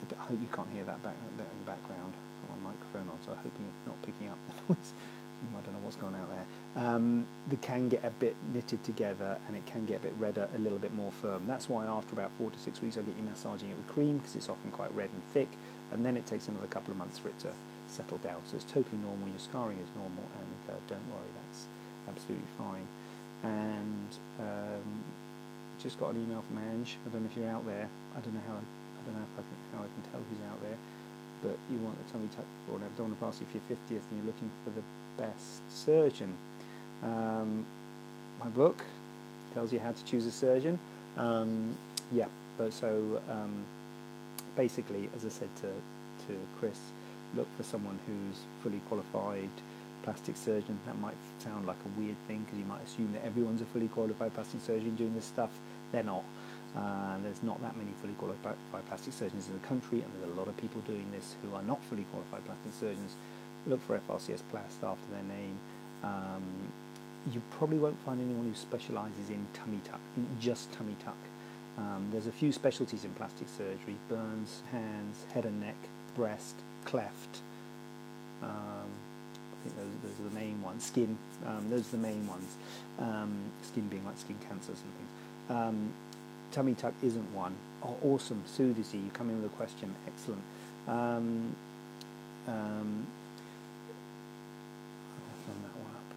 a 0.04 0.06
bit 0.06 0.17
I 0.19 0.23
hope 0.23 0.39
you 0.41 0.49
can't 0.54 0.69
hear 0.73 0.84
that 0.86 1.01
back 1.04 1.15
that 1.38 1.47
in 1.51 1.60
the 1.65 1.71
background. 1.71 2.13
my 2.49 2.71
microphone 2.71 3.10
on, 3.10 3.17
so 3.25 3.32
I 3.32 3.36
hope 3.36 3.54
you're 3.60 3.93
not 3.93 4.01
picking 4.04 4.30
up 4.30 4.38
the 4.47 4.73
noise. 4.73 4.93
I 5.41 5.62
don't 5.65 5.73
know 5.73 5.80
what's 5.84 5.95
going 5.95 6.15
out 6.15 6.30
there. 6.30 6.86
Um, 6.86 7.25
they 7.49 7.56
can 7.58 7.89
get 7.89 8.06
a 8.06 8.12
bit 8.12 8.36
knitted 8.54 8.84
together 8.84 9.38
and 9.47 9.58
it 9.58 9.65
can 9.65 9.86
get 9.86 9.97
a 9.97 10.04
bit 10.04 10.13
redder, 10.19 10.47
a 10.56 10.60
little 10.60 10.77
bit 10.77 10.93
more 10.93 11.12
firm. 11.21 11.43
That's 11.47 11.67
why 11.67 11.86
after 11.86 12.13
about 12.13 12.32
four 12.38 12.51
to 12.51 12.60
six 12.60 12.82
weeks 12.82 12.97
I 12.97 13.01
get 13.01 13.17
you 13.17 13.23
massaging 13.23 13.69
it 13.69 13.77
with 13.77 13.88
cream 13.88 14.19
because 14.19 14.36
it's 14.36 14.49
often 14.49 14.71
quite 14.71 14.93
red 14.95 15.10
and 15.12 15.23
thick 15.34 15.49
and 15.91 16.06
then 16.06 16.15
it 16.15 16.25
takes 16.25 16.47
another 16.47 16.67
couple 16.67 16.91
of 16.91 16.97
months 16.97 17.17
for 17.17 17.30
it 17.30 17.39
to 17.39 17.49
settle 17.88 18.17
down. 18.19 18.41
So 18.45 18.56
it's 18.56 18.65
totally 18.65 18.97
normal, 19.04 19.27
your 19.27 19.39
scarring 19.39 19.80
is 19.80 19.89
normal 19.95 20.23
and 20.38 20.75
uh, 20.75 20.80
don't 20.88 21.06
worry, 21.10 21.32
that's 21.36 21.65
absolutely 22.08 22.47
fine. 22.58 22.88
And 23.43 24.10
um, 24.39 25.04
just 25.82 25.99
got 25.99 26.13
an 26.13 26.23
email 26.23 26.43
from 26.47 26.60
Ange. 26.60 26.97
I 27.06 27.10
don't 27.10 27.23
know 27.23 27.30
if 27.32 27.38
you're 27.38 27.49
out 27.49 27.65
there. 27.65 27.89
I 28.15 28.19
don't 28.19 28.34
know 28.34 28.45
how 28.47 28.54
I, 28.54 28.58
I 28.62 29.01
don't 29.06 29.15
know 29.15 29.25
if 29.25 29.39
I 29.39 29.41
can, 29.41 29.58
how 29.73 29.80
I 29.80 29.89
can 29.89 30.04
tell 30.12 30.21
who's 30.30 30.43
out 30.51 30.62
there. 30.62 30.77
But 31.41 31.58
you 31.71 31.80
want 31.80 31.97
a 31.97 32.12
tummy 32.12 32.30
tuck 32.36 32.45
or 32.69 32.77
an 32.77 32.84
abdominal 32.84 33.17
abdominoplasty 33.17 33.45
for 33.49 33.58
your 33.58 33.77
50th 33.77 34.04
and 34.12 34.17
you're 34.17 34.27
looking 34.27 34.51
for 34.63 34.69
the 34.69 34.84
best 35.17 35.62
surgeon. 35.69 36.38
Um, 37.04 37.65
my 38.39 38.47
book 38.47 38.84
tells 39.54 39.73
you 39.73 39.80
how 39.80 39.91
to 39.91 40.06
choose 40.06 40.25
a 40.25 40.32
surgeon. 40.32 40.80
Um, 41.17 41.75
yeah, 42.12 42.27
but 42.58 42.73
so 42.73 43.21
um, 43.30 43.63
basically, 44.56 45.10
as 45.15 45.25
I 45.25 45.30
said 45.30 45.49
to, 45.58 45.67
to 46.27 46.39
Chris, 46.60 46.80
look 47.36 47.47
for 47.58 47.63
someone 47.63 47.97
who's 48.06 48.39
fully 48.62 48.82
qualified 48.88 49.49
plastic 50.04 50.38
surgeon. 50.38 50.80
That 50.86 50.98
might 51.00 51.16
sound 51.40 51.66
like 51.68 51.78
a 51.86 52.00
weird 52.00 52.18
thing 52.28 52.40
because 52.46 52.60
you 52.60 52.66
might 52.66 52.84
assume 52.84 53.12
that 53.14 53.26
everyone's 53.26 53.62
a 53.62 53.66
fully 53.66 53.88
qualified 53.88 54.34
plastic 54.34 54.62
surgeon 54.62 54.96
doing 54.96 55.14
this 55.14 55.26
stuff. 55.26 55.52
They're 55.92 56.04
not. 56.04 56.24
Uh, 56.76 57.18
there's 57.24 57.44
not 57.44 57.62
that 57.62 57.76
many 57.76 57.92
fully 58.00 58.14
qualified 58.14 58.56
plastic 58.88 59.14
surgeons 59.14 59.48
in 59.48 59.54
the 59.60 59.68
country, 59.68 60.00
and 60.00 60.10
there's 60.16 60.32
a 60.32 60.40
lot 60.40 60.48
of 60.48 60.56
people 60.58 60.82
doing 60.82 61.06
this 61.12 61.36
who 61.42 61.54
are 61.54 61.64
not 61.64 61.84
fully 61.84 62.06
qualified 62.12 62.46
plastic 62.46 62.72
surgeons 62.80 63.16
look 63.68 63.82
for 63.86 64.00
FRCS 64.08 64.42
Plast 64.50 64.84
after 64.84 65.12
their 65.12 65.24
name. 65.24 65.58
Um, 66.04 66.44
you 67.32 67.42
probably 67.52 67.78
won't 67.78 68.00
find 68.04 68.20
anyone 68.20 68.48
who 68.48 68.56
specialises 68.56 69.30
in 69.30 69.46
tummy 69.54 69.80
tuck, 69.84 70.00
just 70.40 70.72
tummy 70.72 70.96
tuck. 71.04 71.18
Um, 71.78 72.08
there's 72.12 72.28
a 72.28 72.32
few 72.32 72.52
specialties 72.52 73.06
in 73.06 73.12
plastic 73.12 73.48
surgery, 73.50 73.96
burns, 74.10 74.62
hands, 74.72 75.26
head 75.34 75.46
and 75.46 75.60
neck, 75.60 75.76
breast, 76.16 76.56
cleft. 76.86 77.42
Um, 78.42 78.90
those, 79.63 79.93
those, 80.04 80.26
are 80.26 80.30
the 80.30 80.36
main 80.36 80.62
ones. 80.62 80.86
Skin, 80.86 81.17
um, 81.45 81.69
those 81.69 81.88
are 81.88 81.97
the 81.97 81.97
main 81.97 82.28
ones. 82.28 82.56
Um, 83.00 83.34
skin 83.63 83.88
being 83.88 84.06
like 84.06 84.17
skin 84.17 84.38
cancers 84.47 84.78
and 84.82 84.93
things. 84.97 85.10
Um, 85.50 85.93
tummy 86.52 86.74
tuck 86.74 86.93
isn't 87.02 87.34
one. 87.34 87.56
Oh, 87.84 87.97
awesome, 88.04 88.43
Sudici, 88.47 88.93
you 88.93 89.10
come 89.13 89.30
in 89.30 89.41
with 89.41 89.52
a 89.52 89.56
question, 89.56 89.95
excellent. 90.08 90.43
Um, 90.88 91.56
um, 92.47 93.08
that 95.63 95.76
one 95.76 95.95
up. 95.95 96.10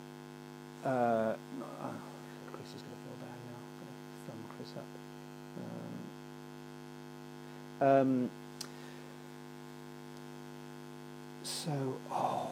uh, 0.87 1.37
uh, 1.87 1.99
Chris 2.53 2.69
is 2.77 2.83
going 2.83 2.95
to 2.95 3.01
feel 3.03 3.17
bad 3.21 3.39
now. 3.49 3.61
I'm 3.65 3.77
going 3.81 3.95
to 3.97 4.27
thumb 4.27 4.43
Chris 4.57 4.73
up. 4.77 4.91
Um, 7.81 8.23
um, 8.23 8.31
so, 11.43 11.97
oh. 12.11 12.51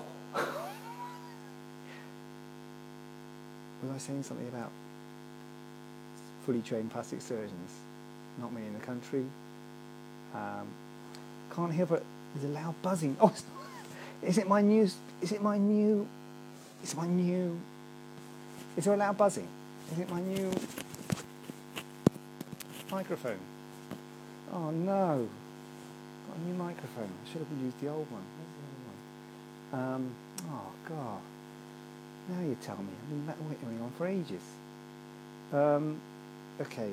was 3.81 3.81
I 3.94 3.98
saying 3.98 4.22
something 4.22 4.48
about 4.48 4.70
fully 6.44 6.62
trained 6.62 6.90
plastic 6.90 7.20
surgeons? 7.20 7.70
Not 8.40 8.52
many 8.52 8.66
in 8.66 8.72
the 8.72 8.80
country. 8.80 9.24
Um, 10.34 10.68
can't 11.54 11.72
hear, 11.72 11.86
but 11.86 12.02
there's 12.34 12.50
a 12.50 12.54
loud 12.54 12.74
buzzing. 12.82 13.16
Oh, 13.20 13.32
is 14.22 14.38
it 14.38 14.48
my 14.48 14.62
new? 14.62 14.88
Is 15.20 15.32
it 15.32 15.42
my 15.42 15.58
new? 15.58 16.06
Is 16.82 16.96
my 16.96 17.06
new? 17.06 17.60
Is 18.76 18.84
there 18.84 18.94
a 18.94 18.96
loud 18.96 19.18
buzzing? 19.18 19.48
Is 19.92 19.98
it 19.98 20.10
my 20.10 20.20
new 20.20 20.50
microphone? 22.90 23.38
Oh 24.52 24.70
no! 24.70 25.28
Got 26.28 26.36
a 26.36 26.40
new 26.48 26.54
microphone. 26.54 27.08
I 27.08 27.30
should 27.30 27.40
have 27.42 27.58
used 27.62 27.80
the 27.80 27.88
old 27.88 28.10
one. 28.10 28.22
Where's 28.36 28.52
the 29.72 29.76
old 29.76 29.82
one? 29.82 29.94
Um, 29.94 30.14
oh 30.50 30.72
god! 30.88 31.20
Now 32.28 32.40
you 32.40 32.56
tell 32.62 32.76
me. 32.76 32.92
I've 33.28 33.38
been 33.38 33.48
waiting 33.48 33.82
on 33.82 33.92
for 33.98 34.06
ages. 34.06 34.42
Um, 35.52 36.00
okay. 36.60 36.90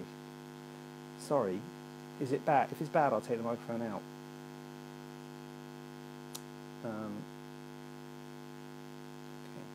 Sorry. 1.19 1.59
Is 2.19 2.31
it 2.31 2.45
bad? 2.45 2.69
If 2.71 2.81
it's 2.81 2.89
bad, 2.89 3.13
I'll 3.13 3.21
take 3.21 3.37
the 3.37 3.43
microphone 3.43 3.81
out. 3.83 4.01
Um, 6.83 7.13
okay. 9.45 9.65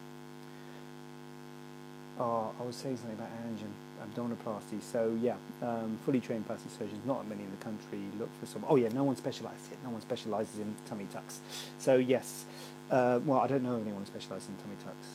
Oh, 2.18 2.52
I 2.60 2.62
was 2.64 2.76
saying 2.76 2.96
something 2.96 3.16
about 3.16 3.30
angin, 3.46 3.72
abdominoplasty. 4.02 4.82
So 4.82 5.16
yeah, 5.20 5.36
um, 5.62 5.98
fully 6.04 6.20
trained 6.20 6.46
plastic 6.46 6.72
surgeons, 6.72 7.04
not 7.06 7.26
many 7.28 7.44
in 7.44 7.50
the 7.50 7.64
country. 7.64 8.00
Look 8.18 8.30
for 8.40 8.46
some. 8.46 8.64
Oh 8.68 8.76
yeah, 8.76 8.88
no 8.88 9.04
one 9.04 9.16
specialises. 9.16 9.70
No 9.82 9.90
one 9.90 10.00
specialises 10.02 10.58
in 10.58 10.74
tummy 10.86 11.06
tucks. 11.12 11.40
So 11.78 11.96
yes, 11.96 12.44
uh, 12.90 13.20
well 13.24 13.40
I 13.40 13.46
don't 13.46 13.62
know 13.62 13.76
anyone 13.76 14.00
who 14.00 14.06
specialises 14.06 14.48
in 14.48 14.56
tummy 14.56 14.76
tucks. 14.84 15.06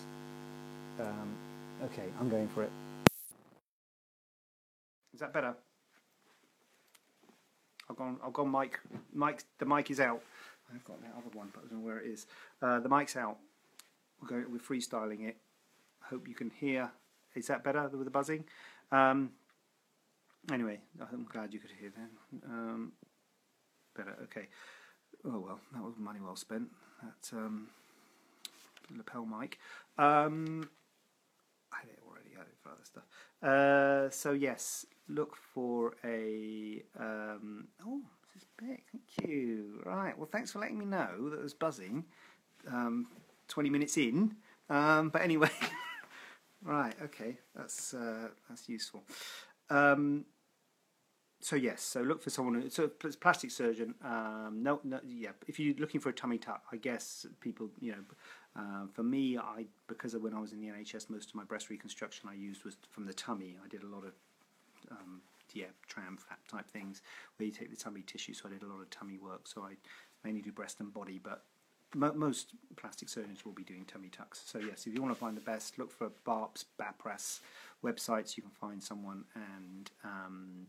Um, 0.99 1.35
okay, 1.85 2.09
I'm 2.19 2.29
going 2.29 2.47
for 2.49 2.63
it. 2.63 2.71
Is 5.13 5.19
that 5.21 5.33
better? 5.33 5.55
I've 7.89 7.95
gone. 7.95 8.17
I've 8.25 8.33
gone. 8.33 8.51
Mic. 8.51 8.79
Mic. 9.13 9.43
The 9.57 9.65
mic 9.65 9.89
is 9.89 9.99
out. 9.99 10.21
I've 10.73 10.83
got 10.83 11.01
that 11.01 11.13
other 11.17 11.35
one, 11.37 11.49
but 11.53 11.63
I 11.65 11.67
don't 11.67 11.79
know 11.79 11.85
where 11.85 11.99
it 11.99 12.07
is. 12.07 12.27
Uh, 12.61 12.79
the 12.79 12.89
mic's 12.89 13.15
out. 13.15 13.37
We're 14.29 14.59
freestyling 14.59 15.27
it. 15.27 15.37
Hope 16.01 16.27
you 16.27 16.35
can 16.35 16.51
hear. 16.51 16.91
Is 17.35 17.47
that 17.47 17.63
better 17.63 17.87
with 17.89 18.05
the 18.05 18.11
buzzing? 18.11 18.43
Um, 18.91 19.31
anyway, 20.51 20.79
I'm 21.11 21.25
glad 21.31 21.53
you 21.53 21.59
could 21.59 21.71
hear 21.79 21.91
then. 21.95 22.09
Um, 22.45 22.91
better. 23.95 24.15
Okay. 24.23 24.47
Oh 25.25 25.39
well, 25.39 25.59
that 25.73 25.83
was 25.83 25.95
money 25.97 26.19
well 26.23 26.35
spent. 26.35 26.69
That 27.01 27.37
um, 27.37 27.69
lapel 28.95 29.25
mic. 29.25 29.57
Um, 29.97 30.69
I 31.73 31.77
had 31.81 31.89
it 31.89 31.99
already. 32.07 32.29
I 32.35 32.39
had 32.39 32.47
it 32.47 32.57
for 32.61 32.69
other 32.69 32.83
stuff. 32.83 33.03
Uh, 33.41 34.09
so 34.09 34.31
yes, 34.31 34.85
look 35.07 35.35
for 35.35 35.95
a. 36.03 36.83
Um, 36.99 37.67
oh, 37.85 38.01
this 38.33 38.43
is 38.43 38.49
big. 38.57 38.83
Thank 38.91 39.29
you. 39.29 39.81
Right. 39.85 40.17
Well, 40.17 40.29
thanks 40.31 40.51
for 40.51 40.59
letting 40.59 40.77
me 40.77 40.85
know 40.85 41.29
that 41.29 41.39
it 41.39 41.43
was 41.43 41.53
buzzing. 41.53 42.05
Um, 42.67 43.07
Twenty 43.47 43.69
minutes 43.69 43.97
in. 43.97 44.35
Um, 44.69 45.09
but 45.09 45.23
anyway. 45.23 45.49
right. 46.63 46.95
Okay. 47.01 47.39
That's 47.55 47.93
uh, 47.93 48.27
that's 48.47 48.69
useful. 48.69 49.03
Um, 49.69 50.25
so 51.41 51.55
yes, 51.55 51.81
so 51.81 52.01
look 52.01 52.21
for 52.21 52.29
someone. 52.29 52.61
Who, 52.61 52.69
so 52.69 52.91
it's 53.03 53.15
plastic 53.15 53.51
surgeon. 53.51 53.95
Um, 54.03 54.59
no, 54.61 54.81
no, 54.83 54.99
yeah. 55.07 55.29
If 55.47 55.59
you're 55.59 55.75
looking 55.75 56.01
for 56.01 56.09
a 56.09 56.13
tummy 56.13 56.37
tuck, 56.37 56.63
I 56.71 56.75
guess 56.75 57.25
people, 57.39 57.69
you 57.79 57.93
know, 57.93 57.99
uh, 58.59 58.87
for 58.91 59.03
me, 59.03 59.37
I 59.37 59.65
because 59.87 60.15
when 60.15 60.33
I 60.33 60.39
was 60.39 60.51
in 60.51 60.59
the 60.59 60.67
NHS, 60.67 61.09
most 61.09 61.29
of 61.29 61.35
my 61.35 61.43
breast 61.43 61.69
reconstruction 61.69 62.29
I 62.29 62.33
used 62.33 62.65
was 62.65 62.75
from 62.89 63.05
the 63.05 63.13
tummy. 63.13 63.57
I 63.63 63.67
did 63.67 63.83
a 63.83 63.87
lot 63.87 64.03
of 64.03 64.13
um, 64.91 65.21
yeah 65.53 65.67
tram 65.87 66.17
flap 66.17 66.39
type 66.47 66.67
things 66.67 67.01
where 67.37 67.45
you 67.45 67.53
take 67.53 67.69
the 67.69 67.77
tummy 67.77 68.01
tissue. 68.01 68.33
So 68.33 68.49
I 68.49 68.51
did 68.51 68.63
a 68.63 68.67
lot 68.67 68.81
of 68.81 68.89
tummy 68.89 69.17
work. 69.17 69.47
So 69.47 69.61
I 69.61 69.75
mainly 70.25 70.41
do 70.41 70.51
breast 70.51 70.79
and 70.81 70.93
body, 70.93 71.19
but 71.23 71.43
mo- 71.95 72.13
most 72.13 72.49
plastic 72.75 73.07
surgeons 73.07 73.45
will 73.45 73.53
be 73.53 73.63
doing 73.63 73.85
tummy 73.85 74.09
tucks. 74.09 74.41
So 74.45 74.59
yes, 74.59 74.87
if 74.87 74.93
you 74.93 75.01
want 75.01 75.13
to 75.13 75.19
find 75.19 75.37
the 75.37 75.41
best, 75.41 75.79
look 75.79 75.91
for 75.91 76.09
BAAPS, 76.25 76.65
BAPRAS 76.77 77.39
websites. 77.83 78.35
You 78.35 78.43
can 78.43 78.51
find 78.51 78.83
someone 78.83 79.23
and. 79.35 79.89
Um, 80.03 80.67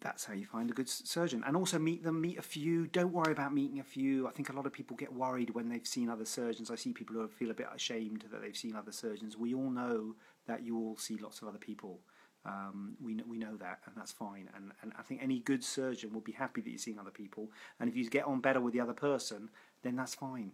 that's 0.00 0.24
how 0.24 0.34
you 0.34 0.46
find 0.46 0.70
a 0.70 0.74
good 0.74 0.88
surgeon. 0.88 1.42
And 1.46 1.56
also 1.56 1.78
meet 1.78 2.02
them, 2.02 2.20
meet 2.20 2.38
a 2.38 2.42
few. 2.42 2.86
Don't 2.86 3.12
worry 3.12 3.32
about 3.32 3.52
meeting 3.52 3.80
a 3.80 3.84
few. 3.84 4.28
I 4.28 4.30
think 4.30 4.48
a 4.48 4.52
lot 4.52 4.66
of 4.66 4.72
people 4.72 4.96
get 4.96 5.12
worried 5.12 5.50
when 5.50 5.68
they've 5.68 5.86
seen 5.86 6.08
other 6.08 6.24
surgeons. 6.24 6.70
I 6.70 6.76
see 6.76 6.92
people 6.92 7.16
who 7.16 7.26
feel 7.28 7.50
a 7.50 7.54
bit 7.54 7.66
ashamed 7.74 8.24
that 8.30 8.40
they've 8.42 8.56
seen 8.56 8.76
other 8.76 8.92
surgeons. 8.92 9.36
We 9.36 9.54
all 9.54 9.70
know 9.70 10.14
that 10.46 10.64
you 10.64 10.76
all 10.78 10.96
see 10.96 11.16
lots 11.16 11.42
of 11.42 11.48
other 11.48 11.58
people. 11.58 12.00
Um, 12.44 12.96
we 13.02 13.14
know, 13.14 13.24
we 13.26 13.38
know 13.38 13.56
that, 13.56 13.80
and 13.86 13.94
that's 13.96 14.12
fine. 14.12 14.48
And, 14.56 14.72
and 14.82 14.92
I 14.98 15.02
think 15.02 15.22
any 15.22 15.40
good 15.40 15.62
surgeon 15.64 16.12
will 16.12 16.20
be 16.20 16.32
happy 16.32 16.60
that 16.60 16.70
you're 16.70 16.78
seeing 16.78 16.98
other 16.98 17.10
people. 17.10 17.50
And 17.80 17.88
if 17.88 17.96
you 17.96 18.08
get 18.08 18.24
on 18.24 18.40
better 18.40 18.60
with 18.60 18.74
the 18.74 18.80
other 18.80 18.94
person, 18.94 19.50
then 19.82 19.96
that's 19.96 20.14
fine. 20.14 20.52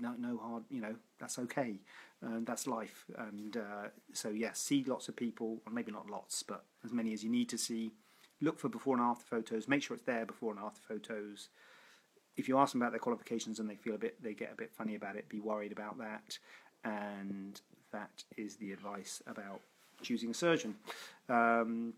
No, 0.00 0.14
no 0.18 0.38
hard, 0.38 0.62
you 0.70 0.80
know, 0.80 0.94
that's 1.18 1.38
okay. 1.38 1.80
Um, 2.22 2.44
that's 2.46 2.66
life. 2.66 3.04
And 3.18 3.56
uh, 3.56 3.88
so, 4.12 4.30
yes, 4.30 4.38
yeah, 4.38 4.52
see 4.52 4.84
lots 4.86 5.08
of 5.08 5.16
people, 5.16 5.60
or 5.66 5.72
maybe 5.72 5.92
not 5.92 6.08
lots, 6.08 6.42
but 6.42 6.64
as 6.84 6.92
many 6.92 7.12
as 7.12 7.22
you 7.22 7.30
need 7.30 7.50
to 7.50 7.58
see 7.58 7.92
look 8.40 8.58
for 8.58 8.68
before 8.68 8.96
and 8.96 9.04
after 9.04 9.24
photos. 9.24 9.68
Make 9.68 9.82
sure 9.82 9.94
it's 9.96 10.04
there 10.04 10.26
before 10.26 10.52
and 10.52 10.60
after 10.60 10.80
photos. 10.80 11.48
If 12.36 12.48
you 12.48 12.58
ask 12.58 12.72
them 12.72 12.82
about 12.82 12.92
their 12.92 13.00
qualifications 13.00 13.60
and 13.60 13.68
they 13.68 13.76
feel 13.76 13.94
a 13.94 13.98
bit, 13.98 14.22
they 14.22 14.34
get 14.34 14.52
a 14.52 14.56
bit 14.56 14.72
funny 14.72 14.94
about 14.94 15.16
it. 15.16 15.28
Be 15.28 15.40
worried 15.40 15.72
about 15.72 15.98
that, 15.98 16.38
and 16.84 17.60
that 17.92 18.24
is 18.36 18.56
the 18.56 18.72
advice 18.72 19.22
about 19.26 19.60
choosing 20.02 20.30
a 20.30 20.34
surgeon. 20.34 20.76
Um, 21.28 21.94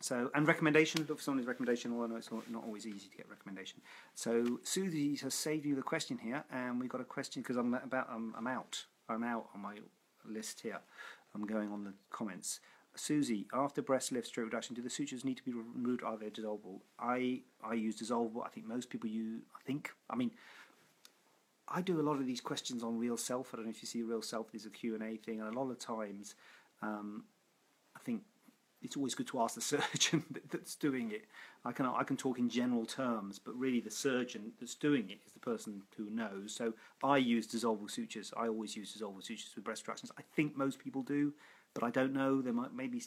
so, 0.00 0.30
and 0.34 0.46
recommendation, 0.46 1.04
look 1.08 1.18
for 1.18 1.24
someone's 1.24 1.46
recommendation, 1.46 1.92
although 1.92 2.16
it's 2.16 2.30
not 2.30 2.64
always 2.64 2.86
easy 2.86 3.08
to 3.08 3.16
get 3.16 3.28
recommendation. 3.28 3.80
So, 4.14 4.60
Susie 4.62 5.16
has 5.16 5.34
saved 5.34 5.64
you 5.64 5.74
the 5.74 5.82
question 5.82 6.18
here, 6.18 6.44
and 6.52 6.80
we've 6.80 6.88
got 6.88 7.00
a 7.00 7.04
question 7.04 7.42
because 7.42 7.56
I'm 7.56 7.74
about, 7.74 8.08
I'm, 8.10 8.34
I'm 8.36 8.46
out, 8.46 8.84
I'm 9.08 9.22
out 9.22 9.48
on 9.54 9.60
my 9.60 9.76
list 10.24 10.60
here. 10.60 10.80
I'm 11.34 11.46
going 11.46 11.70
on 11.70 11.84
the 11.84 11.94
comments. 12.10 12.60
Susie, 12.94 13.46
after 13.52 13.80
breast 13.80 14.12
lift 14.12 14.26
stroke 14.26 14.46
reduction, 14.46 14.74
do 14.74 14.82
the 14.82 14.90
sutures 14.90 15.24
need 15.24 15.36
to 15.36 15.42
be 15.42 15.52
removed? 15.52 16.02
Are 16.02 16.16
they 16.16 16.30
dissolvable? 16.30 16.80
I 16.98 17.40
I 17.64 17.74
use 17.74 17.96
dissolvable. 17.96 18.44
I 18.44 18.48
think 18.48 18.66
most 18.66 18.90
people 18.90 19.08
use. 19.08 19.42
I 19.56 19.60
think. 19.66 19.90
I 20.10 20.16
mean, 20.16 20.30
I 21.68 21.80
do 21.80 22.00
a 22.00 22.02
lot 22.02 22.18
of 22.18 22.26
these 22.26 22.40
questions 22.40 22.82
on 22.82 23.00
RealSelf. 23.00 23.46
I 23.52 23.56
don't 23.56 23.64
know 23.64 23.70
if 23.70 23.82
you 23.82 23.88
see 23.88 24.02
RealSelf. 24.02 24.46
There's 24.52 24.66
a 24.66 24.70
Q 24.70 24.94
and 24.94 25.02
A 25.02 25.16
thing, 25.16 25.40
and 25.40 25.48
a 25.48 25.58
lot 25.58 25.70
of 25.70 25.78
times, 25.78 26.34
um, 26.82 27.24
I 27.96 28.00
think 28.00 28.22
it's 28.82 28.96
always 28.96 29.14
good 29.14 29.28
to 29.28 29.40
ask 29.40 29.54
the 29.54 29.60
surgeon 29.60 30.24
that's 30.50 30.74
doing 30.74 31.12
it. 31.12 31.24
I 31.64 31.72
can 31.72 31.86
I 31.86 32.02
can 32.02 32.16
talk 32.16 32.38
in 32.38 32.50
general 32.50 32.84
terms, 32.84 33.38
but 33.38 33.58
really 33.58 33.80
the 33.80 33.90
surgeon 33.90 34.52
that's 34.58 34.74
doing 34.74 35.08
it 35.08 35.20
is 35.26 35.32
the 35.32 35.40
person 35.40 35.82
who 35.96 36.10
knows. 36.10 36.54
So 36.54 36.74
I 37.02 37.18
use 37.18 37.46
dissolvable 37.46 37.90
sutures. 37.90 38.32
I 38.36 38.48
always 38.48 38.76
use 38.76 38.94
dissolvable 38.94 39.24
sutures 39.24 39.52
with 39.54 39.64
breast 39.64 39.86
reductions. 39.86 40.12
I 40.18 40.22
think 40.34 40.56
most 40.56 40.78
people 40.78 41.02
do 41.02 41.32
but 41.74 41.84
I 41.84 41.90
don't 41.90 42.12
know. 42.12 42.42
There 42.42 42.52
might 42.52 42.74
maybe 42.74 43.02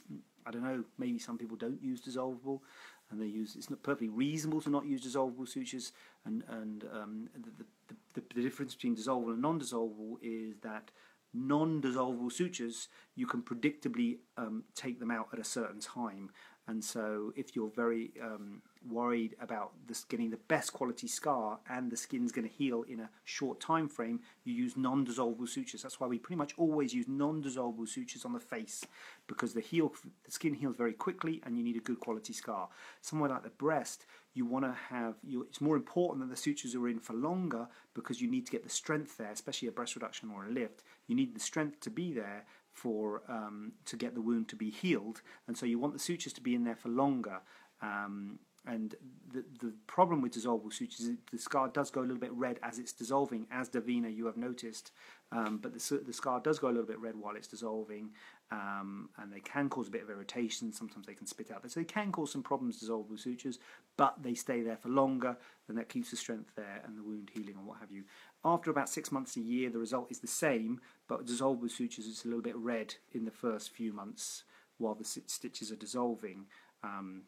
I 0.46 0.52
don't 0.52 0.64
know. 0.64 0.84
Maybe 0.98 1.20
some 1.20 1.38
people 1.38 1.58
don't 1.58 1.82
use 1.82 2.02
dissolvable, 2.02 2.62
and 3.10 3.22
they 3.22 3.28
use. 3.28 3.56
It's 3.56 3.70
not 3.70 3.84
perfectly 3.84 4.10
reasonable 4.10 4.62
to 4.62 4.70
not 4.70 4.86
use 4.86 5.02
dissolvable 5.06 5.48
sutures, 5.48 5.92
and 6.26 6.44
and 6.50 6.86
um, 6.94 7.30
the, 7.34 7.64
the, 7.88 7.96
the, 8.14 8.36
the 8.36 8.42
difference 8.42 8.76
between 8.76 8.96
dissolvable 8.96 9.34
and 9.34 9.42
non-dissolvable 9.42 10.18
is 10.22 10.56
that 10.62 10.92
non-dissolvable 11.34 12.32
sutures 12.32 12.88
you 13.16 13.28
can 13.28 13.42
predictably 13.42 14.20
um, 14.38 14.64
take 14.74 15.00
them 15.00 15.12
out 15.12 15.28
at 15.34 15.40
a 15.40 15.44
certain 15.44 15.80
time, 15.80 16.30
and 16.68 16.84
so 16.84 17.34
if 17.36 17.56
you're 17.56 17.72
very 17.76 18.12
um, 18.22 18.62
worried 18.90 19.36
about 19.42 19.72
this 19.88 20.04
getting 20.04 20.30
the 20.30 20.38
best 20.48 20.74
quality 20.74 21.08
scar 21.08 21.60
and 21.70 21.92
the 21.92 21.98
skin's 21.98 22.32
going 22.32 22.48
to 22.48 22.54
heal 22.54 22.84
in 22.84 23.00
a 23.00 23.10
short 23.24 23.60
time 23.60 23.88
frame, 23.88 24.20
you 24.44 24.54
use 24.54 24.78
non-dissolvable 24.78 25.48
sutures. 25.48 25.82
That's 25.82 26.00
why 26.00 26.08
we 26.08 26.20
pretty 26.20 26.38
much 26.38 26.54
always 26.58 26.94
use 26.94 27.08
non-dissolvable 27.08 27.88
sutures 27.88 28.26
on 28.26 28.34
the 28.34 28.40
face 28.40 28.86
because 29.28 29.54
the 29.54 29.62
heal 29.62 29.94
the 30.24 30.32
skin 30.32 30.54
heals 30.54 30.76
very 30.76 30.94
quickly 30.94 31.42
and 31.46 31.58
you 31.58 31.64
need 31.64 31.78
a 31.78 31.80
good 31.80 32.00
quality 32.00 32.34
scar. 32.34 32.70
Somewhere 33.02 33.30
like 33.30 33.44
the 33.44 33.50
breast, 33.50 34.06
you 34.34 34.46
want 34.46 34.66
to 34.66 34.76
have 34.90 35.16
you, 35.24 35.44
it's 35.44 35.62
more 35.62 35.76
important 35.76 36.22
that 36.22 36.30
the 36.30 36.40
sutures 36.40 36.76
are 36.76 36.88
in 36.88 37.00
for 37.00 37.14
longer 37.14 37.68
because 37.94 38.22
you 38.22 38.30
need 38.30 38.46
to 38.46 38.52
get 38.52 38.64
the 38.64 38.70
strength 38.70 39.18
there, 39.18 39.32
especially 39.32 39.68
a 39.68 39.72
breast 39.72 39.96
reduction 39.96 40.30
or 40.30 40.46
a 40.46 40.52
lift. 40.52 40.84
You 41.08 41.16
need 41.16 41.34
the 41.34 41.40
strength 41.40 41.80
to 41.82 41.90
be 41.90 42.12
there 42.12 42.46
for 42.74 43.22
um, 43.30 43.72
to 43.86 43.96
get 43.96 44.14
the 44.14 44.22
wound 44.22 44.50
to 44.50 44.56
be 44.56 44.70
healed, 44.70 45.22
and 45.48 45.58
so 45.58 45.66
you 45.66 45.80
want 45.80 45.94
the 45.94 46.00
sutures 46.00 46.34
to 46.34 46.42
be 46.42 46.54
in 46.54 46.66
there 46.66 46.76
for 46.76 46.90
longer. 46.90 47.40
Um, 47.82 48.40
and 48.68 48.96
the 49.32 49.44
the 49.60 49.74
problem 49.88 50.22
with 50.22 50.34
dissolvable 50.34 50.74
sutures 50.74 51.02
is 51.02 51.18
the 51.32 51.38
scar 51.38 51.68
does 51.68 51.90
go 51.92 52.02
a 52.02 52.04
little 52.04 52.18
bit 52.18 52.34
red 52.34 52.60
as 52.64 52.80
it's 52.80 52.94
dissolving, 52.94 53.48
as 53.52 53.70
Davina 53.70 54.14
you 54.14 54.26
have 54.26 54.38
noticed. 54.38 54.92
Um, 55.32 55.58
but 55.62 55.74
the, 55.74 56.02
the 56.06 56.14
scar 56.14 56.40
does 56.40 56.60
go 56.60 56.68
a 56.68 56.70
little 56.70 56.86
bit 56.86 57.00
red 57.00 57.16
while 57.16 57.36
it's 57.36 57.48
dissolving, 57.48 58.12
um, 58.52 59.10
and 59.18 59.34
they 59.34 59.40
can 59.40 59.70
cause 59.70 59.88
a 59.88 59.92
bit 59.92 60.04
of 60.04 60.10
irritation. 60.10 60.72
Sometimes 60.72 61.08
they 61.08 61.14
can 61.16 61.28
spit 61.28 61.52
out. 61.52 61.70
So 61.70 61.80
they 61.80 61.86
can 61.86 62.12
cause 62.12 62.32
some 62.32 62.44
problems, 62.44 62.82
dissolvable 62.82 63.20
sutures, 63.20 63.60
but 63.98 64.16
they 64.22 64.36
stay 64.36 64.62
there 64.62 64.78
for 64.78 64.90
longer, 64.90 65.36
and 65.68 65.78
that 65.78 65.90
keeps 65.90 66.12
the 66.12 66.18
strength 66.18 66.52
there 66.56 66.82
and 66.86 66.98
the 66.98 67.04
wound 67.04 67.32
healing 67.34 67.56
and 67.58 67.66
what 67.66 67.80
have 67.80 67.92
you. 67.92 68.04
After 68.44 68.70
about 68.70 68.90
six 68.90 69.12
months 69.12 69.36
a 69.36 69.42
year, 69.42 69.70
the 69.70 69.80
result 69.80 70.12
is 70.12 70.20
the 70.20 70.28
same, 70.28 70.80
but 71.08 71.26
dissolvable 71.26 71.72
sutures 71.72 72.08
it's 72.08 72.24
a 72.24 72.28
little 72.28 72.44
bit 72.44 72.56
red 72.56 72.96
in 73.12 73.26
the 73.26 73.32
first 73.32 73.72
few 73.72 73.92
months 73.92 74.44
while 74.78 74.96
the 74.96 75.06
stitches 75.06 75.72
are 75.72 75.78
dissolving. 75.78 76.46
Um, 76.84 77.24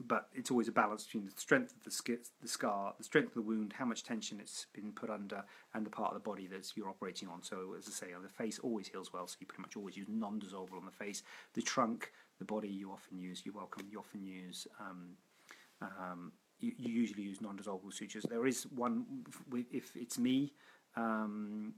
but 0.00 0.28
it's 0.34 0.50
always 0.50 0.68
a 0.68 0.72
balance 0.72 1.04
between 1.04 1.24
the 1.24 1.32
strength 1.36 1.72
of 1.76 1.82
the, 1.84 1.90
sk- 1.90 2.30
the 2.40 2.48
scar, 2.48 2.94
the 2.98 3.04
strength 3.04 3.28
of 3.28 3.34
the 3.34 3.42
wound, 3.42 3.74
how 3.76 3.84
much 3.84 4.02
tension 4.02 4.38
it's 4.40 4.66
been 4.72 4.92
put 4.92 5.10
under, 5.10 5.44
and 5.74 5.84
the 5.84 5.90
part 5.90 6.14
of 6.14 6.14
the 6.14 6.28
body 6.28 6.46
that 6.46 6.70
you're 6.76 6.88
operating 6.88 7.28
on. 7.28 7.42
So, 7.42 7.74
as 7.78 7.86
I 7.88 7.90
say, 7.90 8.06
the 8.20 8.28
face 8.28 8.58
always 8.58 8.88
heals 8.88 9.12
well, 9.12 9.26
so 9.26 9.36
you 9.40 9.46
pretty 9.46 9.62
much 9.62 9.76
always 9.76 9.96
use 9.96 10.06
non-dissolvable 10.08 10.78
on 10.78 10.84
the 10.84 11.04
face. 11.04 11.22
The 11.54 11.62
trunk, 11.62 12.12
the 12.38 12.44
body, 12.44 12.68
you 12.68 12.90
often 12.90 13.18
use. 13.18 13.42
You're 13.44 13.54
welcome. 13.54 13.86
You 13.90 13.98
often 13.98 14.24
use. 14.24 14.66
Um, 14.80 15.10
um, 15.80 16.32
you, 16.60 16.72
you, 16.78 16.92
usually 16.92 17.24
use 17.24 17.40
non-dissolvable 17.40 17.92
sutures. 17.92 18.24
There 18.28 18.46
is 18.46 18.64
one 18.74 19.04
if 19.72 19.96
it's 19.96 20.18
me. 20.18 20.52
Um, 20.96 21.74